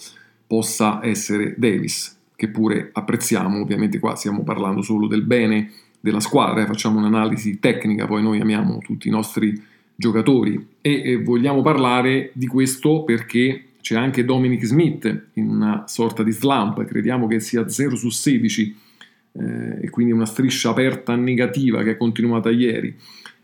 possa 0.48 1.00
essere 1.04 1.56
Davis, 1.58 2.18
che 2.36 2.50
pure 2.50 2.90
apprezziamo, 2.92 3.62
ovviamente 3.62 4.00
qua 4.00 4.16
stiamo 4.16 4.44
parlando 4.44 4.82
solo 4.82 5.08
del 5.08 5.24
bene 5.24 5.70
della 6.00 6.20
squadra, 6.20 6.64
eh, 6.64 6.66
facciamo 6.66 7.00
un'analisi 7.00 7.60
tecnica, 7.60 8.06
poi 8.06 8.22
noi 8.22 8.40
amiamo 8.40 8.78
tutti 8.80 9.08
i 9.08 9.12
nostri 9.12 9.62
giocatori 9.96 10.68
e, 10.80 11.02
e 11.04 11.24
vogliamo 11.24 11.62
parlare 11.62 12.30
di 12.34 12.46
questo 12.46 13.04
perché 13.04 13.64
c'è 13.82 13.96
anche 13.96 14.26
Dominic 14.26 14.66
Smith 14.66 15.30
in 15.34 15.50
una 15.50 15.86
sorta 15.88 16.22
di 16.22 16.32
slump, 16.32 16.84
crediamo 16.84 17.26
che 17.28 17.40
sia 17.40 17.68
0 17.68 17.96
su 17.96 18.10
16 18.10 18.76
eh, 19.32 19.86
e 19.86 19.90
quindi 19.90 20.12
una 20.12 20.26
striscia 20.26 20.70
aperta 20.70 21.16
negativa 21.16 21.84
che 21.84 21.92
è 21.92 21.98
continuata 21.98 22.50
ieri. 22.50 22.96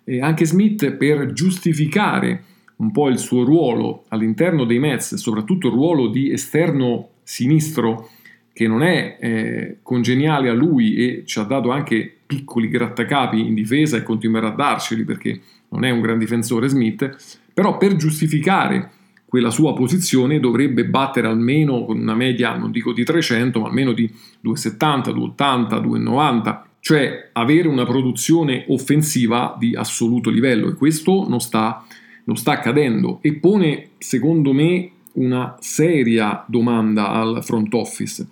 E 0.04 0.22
anche 0.22 0.46
Smith 0.46 0.92
per 0.92 1.32
giustificare 1.32 2.44
un 2.78 2.92
po' 2.92 3.08
il 3.08 3.20
suo 3.20 3.44
ruolo 3.44 4.04
all'interno 4.10 4.66
dei 4.66 4.80
Mets, 4.80 5.16
soprattutto 5.16 5.68
il 5.68 5.74
ruolo 5.74 6.08
di 6.08 6.32
esterno 6.32 7.10
sinistro 7.24 8.10
che 8.54 8.68
non 8.68 8.84
è 8.84 9.18
eh, 9.20 9.78
congeniale 9.82 10.48
a 10.48 10.54
lui 10.54 10.96
e 10.96 11.24
ci 11.26 11.40
ha 11.40 11.44
dato 11.44 11.72
anche 11.72 12.16
piccoli 12.26 12.70
grattacapi 12.70 13.40
in 13.40 13.54
difesa 13.54 13.98
e 13.98 14.04
continuerà 14.04 14.50
a 14.50 14.56
darceli 14.56 15.04
perché 15.04 15.42
non 15.70 15.84
è 15.84 15.90
un 15.90 16.02
gran 16.02 16.20
difensore 16.20 16.68
Smith, 16.68 17.42
però 17.54 17.78
per 17.78 17.96
giustificare 17.96 18.92
quella 19.26 19.50
sua 19.50 19.74
posizione 19.74 20.40
dovrebbe 20.40 20.86
battere 20.86 21.26
almeno 21.26 21.86
con 21.86 22.00
una 22.00 22.14
media, 22.14 22.56
non 22.56 22.70
dico 22.70 22.94
di 22.94 23.04
300, 23.04 23.60
ma 23.60 23.68
almeno 23.68 23.92
di 23.92 24.08
270, 24.42 25.12
280, 25.12 25.80
290 25.80 26.68
cioè 26.84 27.30
avere 27.32 27.70
una 27.70 27.86
produzione 27.86 28.66
offensiva 28.68 29.56
di 29.58 29.74
assoluto 29.74 30.30
livello 30.30 30.68
e 30.68 30.74
questo 30.74 31.26
non 31.30 31.40
sta, 31.40 31.82
non 32.26 32.36
sta 32.36 32.52
accadendo 32.52 33.20
e 33.22 33.36
pone 33.36 33.92
secondo 34.00 34.52
me 34.52 34.92
una 35.14 35.56
seria 35.62 36.44
domanda 36.46 37.12
al 37.12 37.42
front 37.42 37.74
office. 37.74 38.28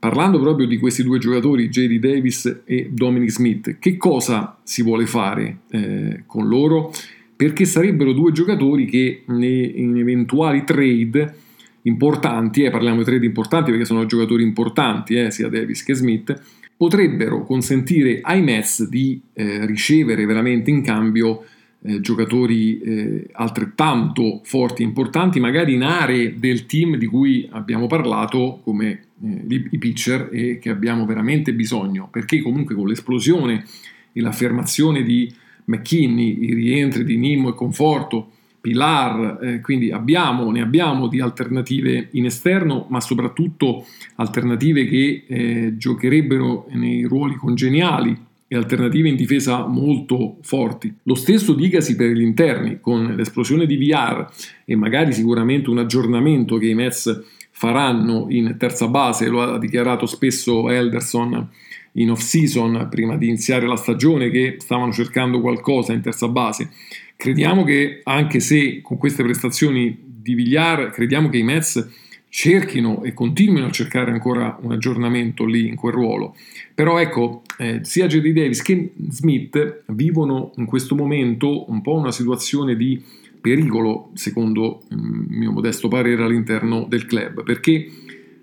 Parlando 0.00 0.40
proprio 0.40 0.66
di 0.66 0.78
questi 0.78 1.02
due 1.02 1.18
giocatori, 1.18 1.68
JD 1.68 1.98
Davis 1.98 2.62
e 2.64 2.88
Dominic 2.90 3.30
Smith, 3.30 3.76
che 3.78 3.98
cosa 3.98 4.58
si 4.62 4.82
vuole 4.82 5.04
fare 5.04 5.58
eh, 5.70 6.22
con 6.24 6.48
loro? 6.48 6.90
Perché 7.36 7.66
sarebbero 7.66 8.14
due 8.14 8.32
giocatori 8.32 8.86
che 8.86 9.24
in 9.26 9.94
eventuali 9.98 10.64
trade 10.64 11.34
importanti, 11.82 12.62
eh, 12.62 12.70
parliamo 12.70 13.00
di 13.00 13.04
trade 13.04 13.26
importanti 13.26 13.70
perché 13.70 13.84
sono 13.84 14.06
giocatori 14.06 14.42
importanti, 14.42 15.16
eh, 15.16 15.30
sia 15.30 15.50
Davis 15.50 15.82
che 15.82 15.92
Smith, 15.92 16.34
potrebbero 16.78 17.44
consentire 17.44 18.20
ai 18.22 18.40
Mets 18.40 18.88
di 18.88 19.20
eh, 19.34 19.66
ricevere 19.66 20.24
veramente 20.24 20.70
in 20.70 20.80
cambio 20.80 21.44
eh, 21.82 22.00
giocatori 22.00 22.78
eh, 22.78 23.26
altrettanto 23.32 24.40
forti 24.44 24.82
e 24.82 24.84
importanti, 24.84 25.40
magari 25.40 25.74
in 25.74 25.82
aree 25.82 26.38
del 26.38 26.66
team 26.66 26.96
di 26.96 27.06
cui 27.06 27.48
abbiamo 27.50 27.86
parlato 27.86 28.60
come 28.62 29.00
eh, 29.22 29.44
i, 29.48 29.78
pitcher 29.78 30.28
e 30.30 30.58
che 30.58 30.68
abbiamo 30.68 31.06
veramente 31.06 31.54
bisogno, 31.54 32.08
perché 32.10 32.42
comunque 32.42 32.74
con 32.74 32.86
l'esplosione 32.86 33.64
e 34.12 34.20
l'affermazione 34.20 35.02
di 35.02 35.32
McKinney, 35.64 36.44
i 36.44 36.54
rientri 36.54 37.04
di 37.04 37.16
Nimmo 37.16 37.50
e 37.50 37.54
Conforto, 37.54 38.32
Pilar, 38.60 39.38
eh, 39.42 39.60
quindi 39.62 39.90
abbiamo, 39.90 40.50
ne 40.50 40.60
abbiamo 40.60 41.06
di 41.06 41.20
alternative 41.20 42.08
in 42.12 42.26
esterno, 42.26 42.86
ma 42.90 43.00
soprattutto 43.00 43.86
alternative 44.16 44.86
che 44.86 45.24
eh, 45.26 45.74
giocherebbero 45.78 46.66
nei 46.72 47.04
ruoli 47.04 47.36
congeniali 47.36 48.28
e 48.52 48.56
alternative 48.56 49.08
in 49.08 49.14
difesa 49.14 49.64
molto 49.64 50.38
forti. 50.42 50.92
Lo 51.04 51.14
stesso 51.14 51.54
dicasi 51.54 51.94
per 51.94 52.10
gli 52.10 52.20
interni, 52.20 52.80
con 52.80 53.14
l'esplosione 53.14 53.64
di 53.64 53.76
VR 53.76 54.26
e 54.64 54.74
magari 54.74 55.12
sicuramente 55.12 55.70
un 55.70 55.78
aggiornamento 55.78 56.56
che 56.56 56.66
i 56.66 56.74
Mets 56.74 57.22
faranno 57.52 58.26
in 58.28 58.56
terza 58.58 58.88
base, 58.88 59.28
lo 59.28 59.40
ha 59.42 59.56
dichiarato 59.56 60.04
spesso 60.06 60.68
Elderson 60.68 61.48
in 61.92 62.10
off 62.10 62.22
season 62.22 62.88
prima 62.90 63.16
di 63.16 63.28
iniziare 63.28 63.68
la 63.68 63.76
stagione 63.76 64.30
che 64.30 64.56
stavano 64.58 64.90
cercando 64.90 65.40
qualcosa 65.40 65.92
in 65.92 66.00
terza 66.00 66.26
base. 66.26 66.70
Crediamo 67.14 67.62
che 67.62 68.00
anche 68.02 68.40
se 68.40 68.80
con 68.82 68.98
queste 68.98 69.22
prestazioni 69.22 69.96
di 70.04 70.34
Villar, 70.34 70.90
crediamo 70.90 71.28
che 71.28 71.38
i 71.38 71.44
Mets 71.44 71.88
cerchino 72.30 73.02
e 73.02 73.12
continuino 73.12 73.66
a 73.66 73.70
cercare 73.70 74.12
ancora 74.12 74.56
un 74.62 74.72
aggiornamento 74.72 75.44
lì 75.44 75.66
in 75.66 75.74
quel 75.74 75.92
ruolo. 75.92 76.34
Però 76.74 76.98
ecco, 76.98 77.42
eh, 77.58 77.80
sia 77.82 78.06
Jerry 78.06 78.32
Davis 78.32 78.62
che 78.62 78.92
Smith 79.10 79.82
vivono 79.88 80.52
in 80.56 80.64
questo 80.64 80.94
momento 80.94 81.68
un 81.70 81.82
po' 81.82 81.94
una 81.94 82.12
situazione 82.12 82.76
di 82.76 83.02
pericolo, 83.40 84.10
secondo 84.14 84.82
il 84.90 85.26
mio 85.28 85.50
modesto 85.50 85.88
parere, 85.88 86.22
all'interno 86.22 86.86
del 86.88 87.04
club, 87.04 87.42
perché 87.42 87.86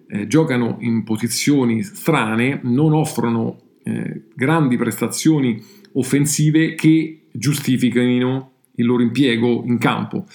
eh, 0.10 0.28
giocano 0.28 0.78
in 0.82 1.04
posizioni 1.04 1.82
strane, 1.82 2.60
non 2.64 2.94
offrono 2.94 3.60
eh, 3.84 4.24
grandi 4.34 4.76
prestazioni 4.76 5.64
offensive 5.94 6.76
che 6.76 7.22
giustifichino 7.32 8.52
il 8.76 8.86
loro 8.86 9.02
impiego 9.02 9.64
in 9.66 9.78
campo. 9.78 10.26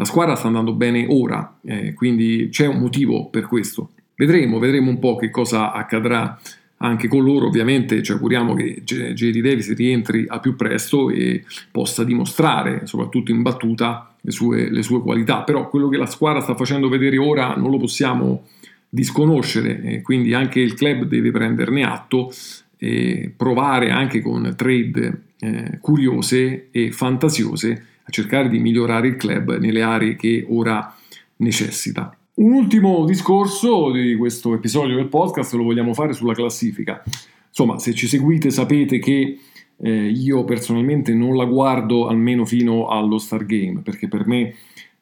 La 0.00 0.04
squadra 0.04 0.36
sta 0.36 0.46
andando 0.46 0.74
bene 0.74 1.06
ora, 1.08 1.58
eh, 1.64 1.92
quindi 1.92 2.50
c'è 2.52 2.68
un 2.68 2.78
motivo 2.78 3.26
per 3.30 3.48
questo. 3.48 3.90
Vedremo, 4.14 4.60
vedremo 4.60 4.90
un 4.90 5.00
po' 5.00 5.16
che 5.16 5.28
cosa 5.28 5.72
accadrà 5.72 6.38
anche 6.76 7.08
con 7.08 7.24
loro. 7.24 7.48
Ovviamente 7.48 8.00
ci 8.04 8.12
auguriamo 8.12 8.54
che 8.54 8.82
J.D. 8.84 9.40
Davis 9.40 9.74
rientri 9.74 10.24
al 10.28 10.38
più 10.38 10.54
presto 10.54 11.10
e 11.10 11.44
possa 11.72 12.04
dimostrare, 12.04 12.86
soprattutto 12.86 13.32
in 13.32 13.42
battuta, 13.42 14.14
le 14.20 14.30
sue, 14.30 14.70
le 14.70 14.84
sue 14.84 15.02
qualità. 15.02 15.42
Però 15.42 15.68
quello 15.68 15.88
che 15.88 15.96
la 15.96 16.06
squadra 16.06 16.42
sta 16.42 16.54
facendo 16.54 16.88
vedere 16.88 17.18
ora 17.18 17.56
non 17.56 17.68
lo 17.68 17.78
possiamo 17.78 18.44
disconoscere, 18.88 19.82
eh, 19.82 20.02
quindi 20.02 20.32
anche 20.32 20.60
il 20.60 20.74
club 20.74 21.06
deve 21.06 21.32
prenderne 21.32 21.82
atto 21.82 22.32
e 22.76 23.32
provare 23.36 23.90
anche 23.90 24.22
con 24.22 24.54
trade 24.56 25.22
eh, 25.40 25.78
curiose 25.80 26.68
e 26.70 26.92
fantasiose 26.92 27.97
a 28.08 28.10
cercare 28.10 28.48
di 28.48 28.58
migliorare 28.58 29.08
il 29.08 29.16
club 29.16 29.58
nelle 29.58 29.82
aree 29.82 30.16
che 30.16 30.46
ora 30.48 30.94
necessita. 31.36 32.16
Un 32.36 32.52
ultimo 32.52 33.04
discorso 33.04 33.90
di 33.90 34.16
questo 34.16 34.54
episodio 34.54 34.96
del 34.96 35.08
podcast 35.08 35.52
lo 35.52 35.64
vogliamo 35.64 35.92
fare 35.92 36.14
sulla 36.14 36.32
classifica. 36.32 37.02
Insomma, 37.48 37.78
se 37.78 37.92
ci 37.92 38.06
seguite 38.06 38.50
sapete 38.50 38.98
che 38.98 39.38
eh, 39.80 40.08
io 40.08 40.44
personalmente 40.44 41.12
non 41.12 41.36
la 41.36 41.44
guardo 41.44 42.06
almeno 42.06 42.46
fino 42.46 42.88
allo 42.88 43.18
Star 43.18 43.44
Game, 43.44 43.80
perché 43.80 44.08
per 44.08 44.26
me 44.26 44.54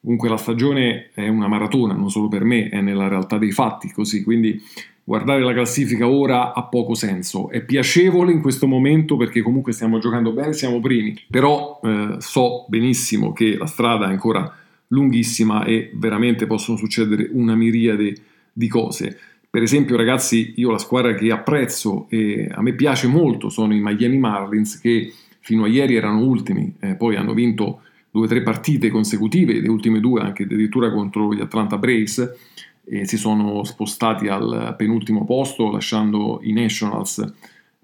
comunque 0.06 0.28
la 0.28 0.36
stagione 0.36 1.10
è 1.14 1.26
una 1.26 1.48
maratona, 1.48 1.92
non 1.92 2.10
solo 2.10 2.28
per 2.28 2.44
me, 2.44 2.68
è 2.68 2.80
nella 2.80 3.08
realtà 3.08 3.38
dei 3.38 3.50
fatti 3.50 3.90
così, 3.90 4.22
quindi 4.22 4.62
guardare 5.02 5.42
la 5.42 5.52
classifica 5.52 6.06
ora 6.06 6.54
ha 6.54 6.62
poco 6.62 6.94
senso. 6.94 7.50
È 7.50 7.60
piacevole 7.64 8.30
in 8.30 8.40
questo 8.40 8.68
momento 8.68 9.16
perché 9.16 9.42
comunque 9.42 9.72
stiamo 9.72 9.98
giocando 9.98 10.30
bene, 10.30 10.52
siamo 10.52 10.78
primi, 10.78 11.20
però 11.28 11.80
eh, 11.82 12.14
so 12.18 12.66
benissimo 12.68 13.32
che 13.32 13.56
la 13.56 13.66
strada 13.66 14.06
è 14.06 14.10
ancora 14.10 14.48
lunghissima 14.88 15.64
e 15.64 15.90
veramente 15.94 16.46
possono 16.46 16.76
succedere 16.76 17.28
una 17.32 17.56
miriade 17.56 18.14
di 18.52 18.68
cose. 18.68 19.18
Per 19.50 19.60
esempio, 19.60 19.96
ragazzi, 19.96 20.52
io 20.54 20.70
la 20.70 20.78
squadra 20.78 21.16
che 21.16 21.32
apprezzo 21.32 22.06
e 22.10 22.48
a 22.48 22.62
me 22.62 22.74
piace 22.74 23.08
molto 23.08 23.48
sono 23.48 23.74
i 23.74 23.80
Miami 23.80 24.18
Marlins 24.18 24.78
che 24.78 25.12
fino 25.40 25.64
a 25.64 25.68
ieri 25.68 25.96
erano 25.96 26.20
ultimi, 26.20 26.72
eh, 26.78 26.94
poi 26.94 27.16
hanno 27.16 27.34
vinto 27.34 27.80
due 28.16 28.24
o 28.24 28.28
tre 28.28 28.42
partite 28.42 28.88
consecutive, 28.88 29.60
le 29.60 29.68
ultime 29.68 30.00
due 30.00 30.22
anche 30.22 30.44
addirittura 30.44 30.90
contro 30.90 31.34
gli 31.34 31.40
Atlanta 31.40 31.76
Braves 31.76 32.34
e 32.82 33.06
si 33.06 33.18
sono 33.18 33.62
spostati 33.64 34.28
al 34.28 34.74
penultimo 34.78 35.24
posto 35.24 35.70
lasciando 35.70 36.40
i 36.42 36.52
Nationals 36.52 37.34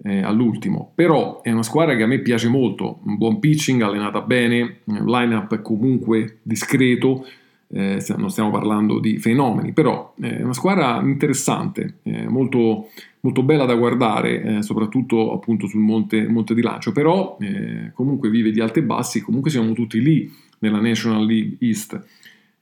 eh, 0.03 0.21
all'ultimo. 0.23 0.91
Però 0.95 1.41
è 1.41 1.51
una 1.51 1.61
squadra 1.61 1.95
che 1.95 2.03
a 2.03 2.07
me 2.07 2.19
piace 2.19 2.47
molto, 2.47 2.99
un 3.03 3.17
buon 3.17 3.39
pitching, 3.39 3.81
allenata 3.81 4.21
bene, 4.21 4.79
un 4.85 5.05
lineup 5.05 5.61
comunque 5.61 6.39
discreto, 6.41 7.25
eh, 7.67 8.03
non 8.17 8.29
stiamo 8.29 8.49
parlando 8.49 8.99
di 8.99 9.19
fenomeni, 9.19 9.71
però 9.71 10.13
è 10.19 10.41
una 10.41 10.53
squadra 10.53 10.99
interessante, 11.01 11.97
eh, 12.03 12.27
molto, 12.27 12.89
molto, 13.23 13.43
bella 13.43 13.65
da 13.65 13.75
guardare, 13.75 14.41
eh, 14.41 14.61
soprattutto 14.61 15.33
appunto 15.33 15.67
sul 15.67 15.81
monte, 15.81 16.27
monte 16.27 16.53
di 16.53 16.61
lancio, 16.61 16.91
però 16.91 17.37
eh, 17.39 17.91
comunque 17.93 18.29
vive 18.29 18.51
di 18.51 18.59
alti 18.59 18.79
e 18.79 18.83
bassi, 18.83 19.21
comunque 19.21 19.49
siamo 19.49 19.73
tutti 19.73 20.01
lì 20.01 20.31
nella 20.59 20.79
National 20.79 21.25
League 21.25 21.57
East. 21.59 22.01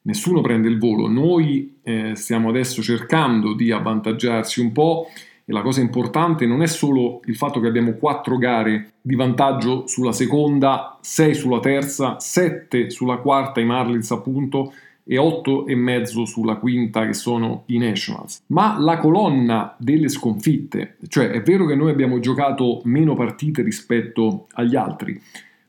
Nessuno 0.04 0.42
prende 0.42 0.68
il 0.68 0.80
volo, 0.80 1.08
noi 1.08 1.78
eh, 1.84 2.16
stiamo 2.16 2.50
adesso 2.50 2.82
cercando 2.82 3.54
di 3.54 3.72
avvantaggiarsi 3.72 4.60
un 4.60 4.72
po' 4.72 5.08
e 5.46 5.52
la 5.52 5.62
cosa 5.62 5.82
importante 5.82 6.46
non 6.46 6.62
è 6.62 6.68
solo 6.68 7.22
il 7.26 7.36
fatto 7.36 7.60
che 7.60 7.68
abbiamo 7.68 7.94
quattro 7.94 8.38
gare 8.38 8.94
di 9.02 9.16
vantaggio 9.16 9.86
sulla 9.88 10.12
seconda, 10.12 10.98
sei 11.02 11.34
sulla 11.34 11.60
terza, 11.60 12.20
sette 12.20 12.90
sulla 12.90 13.18
quarta 13.18 13.60
i 13.60 13.66
Marlins 13.66 14.12
appunto 14.12 14.74
e 15.04 15.18
otto 15.18 15.66
e 15.66 15.76
mezzo 15.76 16.26
sulla 16.26 16.56
quinta 16.56 17.06
che 17.06 17.14
sono 17.14 17.64
i 17.68 17.78
Nationals. 17.78 18.44
Ma 18.48 18.78
la 18.80 18.98
colonna 18.98 19.76
delle 19.78 20.10
sconfitte, 20.10 20.98
cioè 21.08 21.30
è 21.30 21.42
vero 21.42 21.66
che 21.66 21.76
noi 21.76 21.92
abbiamo 21.92 22.20
giocato 22.20 22.82
meno 22.86 23.14
partite 23.14 23.62
rispetto 23.62 24.48
agli 24.54 24.76
altri, 24.76 25.20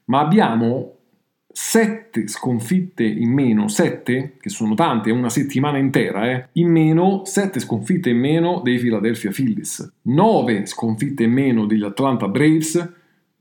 ma 0.06 0.20
abbiamo 0.20 0.96
sette 1.52 2.28
sconfitte 2.28 3.04
in 3.04 3.30
meno, 3.30 3.68
sette, 3.68 4.36
che 4.40 4.48
sono 4.48 4.74
tante, 4.74 5.10
è 5.10 5.12
una 5.12 5.28
settimana 5.28 5.76
intera, 5.78 6.30
eh, 6.30 6.48
in 6.52 6.70
meno, 6.70 7.22
sette 7.24 7.60
sconfitte 7.60 8.10
in 8.10 8.18
meno 8.18 8.60
dei 8.64 8.78
Philadelphia 8.78 9.30
Phillies, 9.30 9.92
nove 10.02 10.66
sconfitte 10.66 11.24
in 11.24 11.32
meno 11.32 11.66
degli 11.66 11.84
Atlanta 11.84 12.28
Braves, 12.28 12.90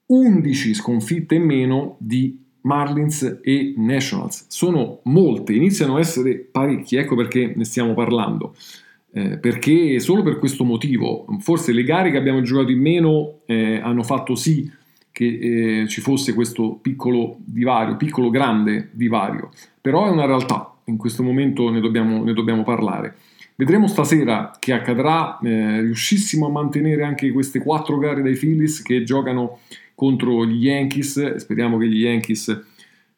11 0.08 0.73
sconfitte 0.73 1.36
in 1.36 1.43
meno 1.43 1.95
di 1.99 2.40
Marlins 2.62 3.39
e 3.43 3.74
Nationals. 3.78 4.45
Sono 4.47 5.00
molte, 5.04 5.54
iniziano 5.54 5.95
a 5.95 6.00
essere 6.00 6.36
parecchie, 6.36 7.02
ecco 7.02 7.15
perché 7.15 7.54
ne 7.56 7.63
stiamo 7.63 7.93
parlando. 7.93 8.56
Eh, 9.13 9.38
perché 9.38 10.00
solo 10.00 10.24
per 10.24 10.39
questo 10.39 10.63
motivo, 10.63 11.26
forse 11.39 11.74
le 11.74 11.84
gare 11.84 12.12
che 12.12 12.17
abbiamo 12.17 12.41
giocato 12.41 12.71
in 12.71 12.80
meno 12.80 13.39
eh, 13.45 13.80
hanno 13.84 14.04
fatto 14.04 14.36
sì 14.36 14.71
che 15.12 15.82
eh, 15.82 15.88
ci 15.88 16.00
fosse 16.00 16.34
questo 16.34 16.80
piccolo 16.82 17.38
divario, 17.43 17.97
piccolo 17.97 18.30
grande 18.30 18.89
divario, 18.93 19.52
però 19.82 20.08
è 20.08 20.10
una 20.10 20.26
realtà, 20.26 20.74
in 20.86 20.95
questo 20.95 21.24
momento 21.24 21.69
ne 21.69 21.82
dobbiamo, 21.82 22.24
ne 22.24 22.34
dobbiamo 22.34 22.63
parlare. 22.63 23.15
Vedremo 23.56 23.88
stasera 23.88 24.56
che 24.58 24.71
accadrà, 24.71 25.38
eh, 25.39 25.82
riuscissimo 25.82 26.47
a 26.47 26.50
mantenere 26.50 27.04
anche 27.04 27.32
queste 27.32 27.60
quattro 27.60 27.97
gare 27.97 28.21
dai 28.21 28.36
Phillies 28.36 28.82
che 28.82 29.04
giocano 29.04 29.60
contro 30.02 30.48
gli 30.48 30.66
Yankees, 30.66 31.36
speriamo 31.36 31.78
che 31.78 31.88
gli 31.88 32.00
Yankees, 32.00 32.48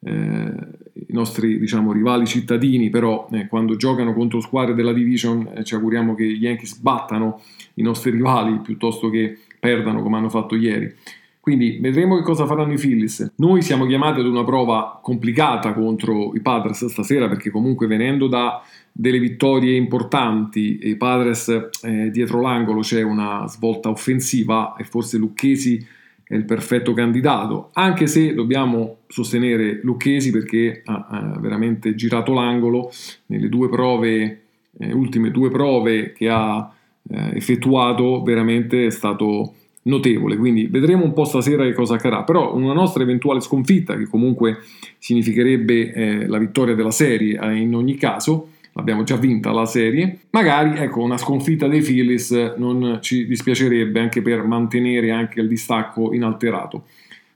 eh, 0.01 0.11
i 0.11 1.13
nostri 1.13 1.57
diciamo, 1.57 1.93
rivali 1.93 2.25
cittadini, 2.25 2.89
però 2.89 3.29
eh, 3.31 3.47
quando 3.47 3.77
giocano 3.77 4.13
contro 4.13 4.41
squadre 4.41 4.75
della 4.75 4.91
division 4.91 5.49
eh, 5.55 5.63
ci 5.63 5.75
auguriamo 5.75 6.13
che 6.13 6.25
gli 6.25 6.43
Yankees 6.43 6.77
battano 6.79 7.39
i 7.75 7.81
nostri 7.83 8.11
rivali 8.11 8.59
piuttosto 8.59 9.09
che 9.09 9.37
perdano 9.57 10.01
come 10.01 10.17
hanno 10.17 10.27
fatto 10.27 10.55
ieri. 10.55 10.93
Quindi 11.39 11.77
vedremo 11.79 12.17
che 12.17 12.23
cosa 12.23 12.45
faranno 12.45 12.73
i 12.73 12.77
Phillies. 12.77 13.31
Noi 13.37 13.61
siamo 13.61 13.85
chiamati 13.85 14.19
ad 14.19 14.25
una 14.25 14.43
prova 14.43 14.99
complicata 15.01 15.71
contro 15.71 16.33
i 16.35 16.41
Padres 16.41 16.85
stasera 16.87 17.29
perché 17.29 17.49
comunque 17.49 17.87
venendo 17.87 18.27
da 18.27 18.61
delle 18.91 19.19
vittorie 19.19 19.77
importanti 19.77 20.79
e 20.79 20.89
i 20.89 20.97
Padres 20.97 21.47
eh, 21.81 22.09
dietro 22.11 22.41
l'angolo 22.41 22.81
c'è 22.81 23.01
una 23.01 23.47
svolta 23.47 23.89
offensiva 23.89 24.75
e 24.77 24.83
forse 24.83 25.17
Lucchesi 25.17 26.01
è 26.33 26.35
il 26.35 26.45
perfetto 26.45 26.93
candidato, 26.93 27.69
anche 27.73 28.07
se 28.07 28.33
dobbiamo 28.33 29.01
sostenere 29.07 29.79
Lucchesi 29.83 30.31
perché 30.31 30.81
ha, 30.83 31.37
veramente 31.39 31.93
girato 31.93 32.33
l'angolo 32.33 32.91
nelle 33.27 33.49
due 33.49 33.69
prove, 33.69 34.41
eh, 34.79 34.91
ultime 34.93 35.29
due 35.29 35.51
prove 35.51 36.11
che 36.13 36.29
ha 36.29 36.73
eh, 37.07 37.31
effettuato, 37.35 38.23
veramente 38.23 38.87
è 38.87 38.89
stato 38.89 39.53
notevole, 39.83 40.35
quindi 40.37 40.65
vedremo 40.65 41.03
un 41.03 41.13
po' 41.13 41.25
stasera 41.25 41.65
che 41.65 41.73
cosa 41.73 41.95
accadrà, 41.95 42.23
però 42.23 42.55
una 42.55 42.73
nostra 42.73 43.03
eventuale 43.03 43.39
sconfitta, 43.39 43.95
che 43.95 44.07
comunque 44.07 44.57
significherebbe 44.97 45.93
eh, 45.93 46.25
la 46.25 46.39
vittoria 46.39 46.73
della 46.73 46.89
serie 46.89 47.39
eh, 47.39 47.57
in 47.57 47.75
ogni 47.75 47.95
caso, 47.95 48.52
l'abbiamo 48.73 49.03
già 49.03 49.15
vinta 49.15 49.51
la 49.51 49.65
serie, 49.65 50.19
magari 50.31 50.77
ecco 50.77 51.01
una 51.01 51.17
sconfitta 51.17 51.67
dei 51.67 51.81
Phillies 51.81 52.31
non 52.57 52.99
ci 53.01 53.25
dispiacerebbe 53.25 53.99
anche 53.99 54.21
per 54.21 54.43
mantenere 54.43 55.11
anche 55.11 55.41
il 55.41 55.47
distacco 55.47 56.13
inalterato. 56.13 56.85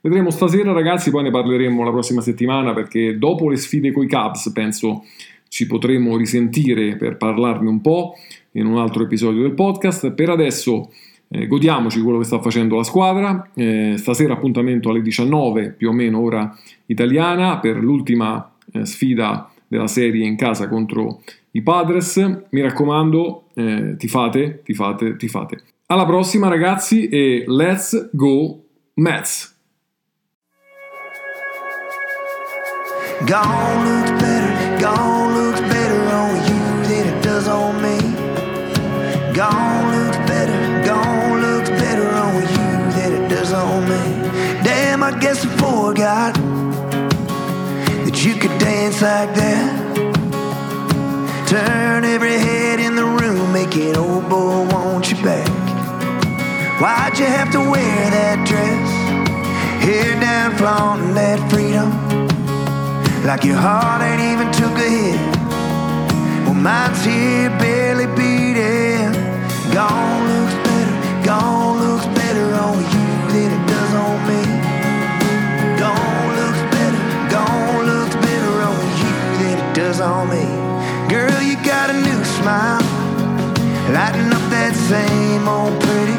Vedremo 0.02 0.30
stasera 0.30 0.72
ragazzi, 0.72 1.10
poi 1.10 1.24
ne 1.24 1.32
parleremo 1.32 1.84
la 1.84 1.92
prossima 1.92 2.22
settimana 2.22 2.74
perché 2.74 3.18
dopo 3.18 3.50
le 3.50 3.58
sfide 3.58 3.92
con 3.92 4.04
i 4.04 4.08
Cubs 4.08 4.52
penso 4.54 5.04
ci 5.50 5.66
potremo 5.66 6.18
risentire 6.18 6.96
per 6.96 7.18
parlarne 7.18 7.68
un 7.68 7.82
po' 7.82 8.16
in 8.52 8.66
un 8.66 8.78
altro 8.78 9.04
episodio 9.04 9.42
del 9.42 9.54
podcast. 9.54 10.12
Per 10.12 10.30
adesso 10.30 10.92
eh, 11.30 11.48
godiamoci 11.48 12.02
quello 12.02 12.20
che 12.20 12.26
sta 12.26 12.40
facendo 12.40 12.76
la 12.76 12.84
squadra. 12.84 13.50
Eh, 13.54 13.96
stasera 13.98 14.34
appuntamento 14.34 14.90
alle 14.90 15.02
19 15.02 15.72
più 15.72 15.90
o 15.90 15.94
meno 15.94 16.20
ora 16.20 16.56
italiana 16.86 17.60
per 17.60 17.78
l'ultima 17.78 18.52
eh, 18.72 18.86
sfida 18.86 19.52
della 19.68 19.88
serie 19.88 20.26
in 20.26 20.36
casa 20.36 20.68
contro 20.68 21.22
i 21.52 21.62
Padres. 21.62 22.18
Mi 22.50 22.62
raccomando, 22.62 23.46
eh, 23.56 23.96
tifate, 23.98 24.62
tifate, 24.64 25.16
tifate. 25.16 25.64
Alla 25.88 26.06
prossima 26.06 26.50
ragazzi 26.50 27.08
e 27.08 27.44
let's 27.48 28.10
go 28.14 28.62
Mets! 28.96 29.56
Gone 33.26 33.84
looks 33.84 34.12
better, 34.22 34.80
gone 34.80 35.34
looks 35.34 35.60
better 35.62 36.14
on 36.14 36.36
you 36.46 36.88
than 36.88 37.08
it 37.08 37.24
does 37.24 37.48
on 37.48 37.82
me. 37.82 37.98
Gone 39.34 39.92
looks 39.92 40.18
better, 40.28 40.84
gone 40.84 41.42
looks 41.42 41.70
better 41.70 42.10
on 42.14 42.42
you 42.42 42.92
than 42.94 43.14
it 43.14 43.28
does 43.30 43.52
on 43.54 43.88
me. 43.88 44.64
Damn, 44.64 45.04
I 45.04 45.18
guess 45.20 45.46
that 45.46 45.58
you 45.60 46.37
could 48.38 48.58
dance 48.60 49.02
like 49.02 49.34
that. 49.36 49.88
Turn 51.48 52.04
every 52.04 52.38
head 52.38 52.80
in 52.80 52.96
the 52.96 53.06
room, 53.06 53.52
making 53.54 53.96
old 53.96 54.30
boy 54.30 54.68
want 54.72 55.10
you 55.10 55.18
back. 55.24 55.48
Why'd 56.82 57.18
you 57.18 57.26
have 57.26 57.52
to 57.52 57.60
wear 57.60 58.12
that 58.12 58.48
dress? 58.48 58.90
Hair 59.84 60.20
down, 60.20 60.56
flaunting 60.58 61.14
that 61.16 61.40
freedom. 61.50 61.90
Like 63.26 63.44
your 63.44 63.56
heart 63.56 64.02
ain't 64.02 64.22
even 64.22 64.52
took 64.54 64.76
a 64.78 64.90
hit. 64.98 65.20
Well, 66.46 66.54
mine's 66.54 67.04
here 67.04 67.50
barely 67.60 68.08
beating. 68.16 69.14
Gone 69.74 70.17
does 79.98 80.02
on 80.02 80.30
me. 80.30 80.46
Girl, 81.10 81.42
you 81.42 81.56
got 81.64 81.90
a 81.90 81.94
new 81.94 82.24
smile, 82.38 82.82
lighting 83.94 84.32
up 84.32 84.46
that 84.54 84.74
same 84.76 85.48
old 85.48 85.74
pretty. 85.82 86.18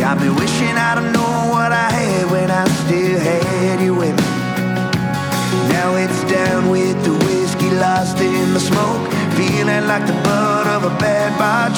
Got 0.00 0.20
me 0.20 0.28
wishing 0.30 0.76
I'd 0.76 0.98
have 1.00 1.12
known 1.12 1.50
what 1.50 1.72
I 1.72 1.90
had 1.90 2.30
when 2.30 2.50
I 2.50 2.64
still 2.84 3.18
had 3.18 3.80
you 3.80 3.94
with 3.94 4.16
me. 4.16 4.30
Now 5.72 5.96
it's 5.96 6.22
down 6.30 6.70
with 6.70 6.96
the 7.04 7.14
whiskey 7.24 7.70
lost 7.70 8.18
in 8.20 8.54
the 8.54 8.60
smoke. 8.60 9.04
Feeling 9.36 9.86
like 9.86 10.06
the 10.06 10.16
butt 10.24 10.66
of 10.66 10.84
a 10.84 10.94
bad 10.98 11.30
bar 11.38 11.70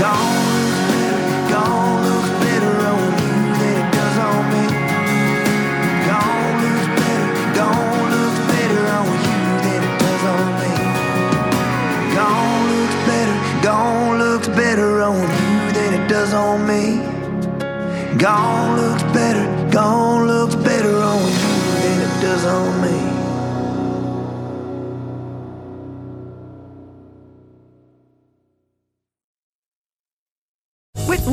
gone 0.00 0.39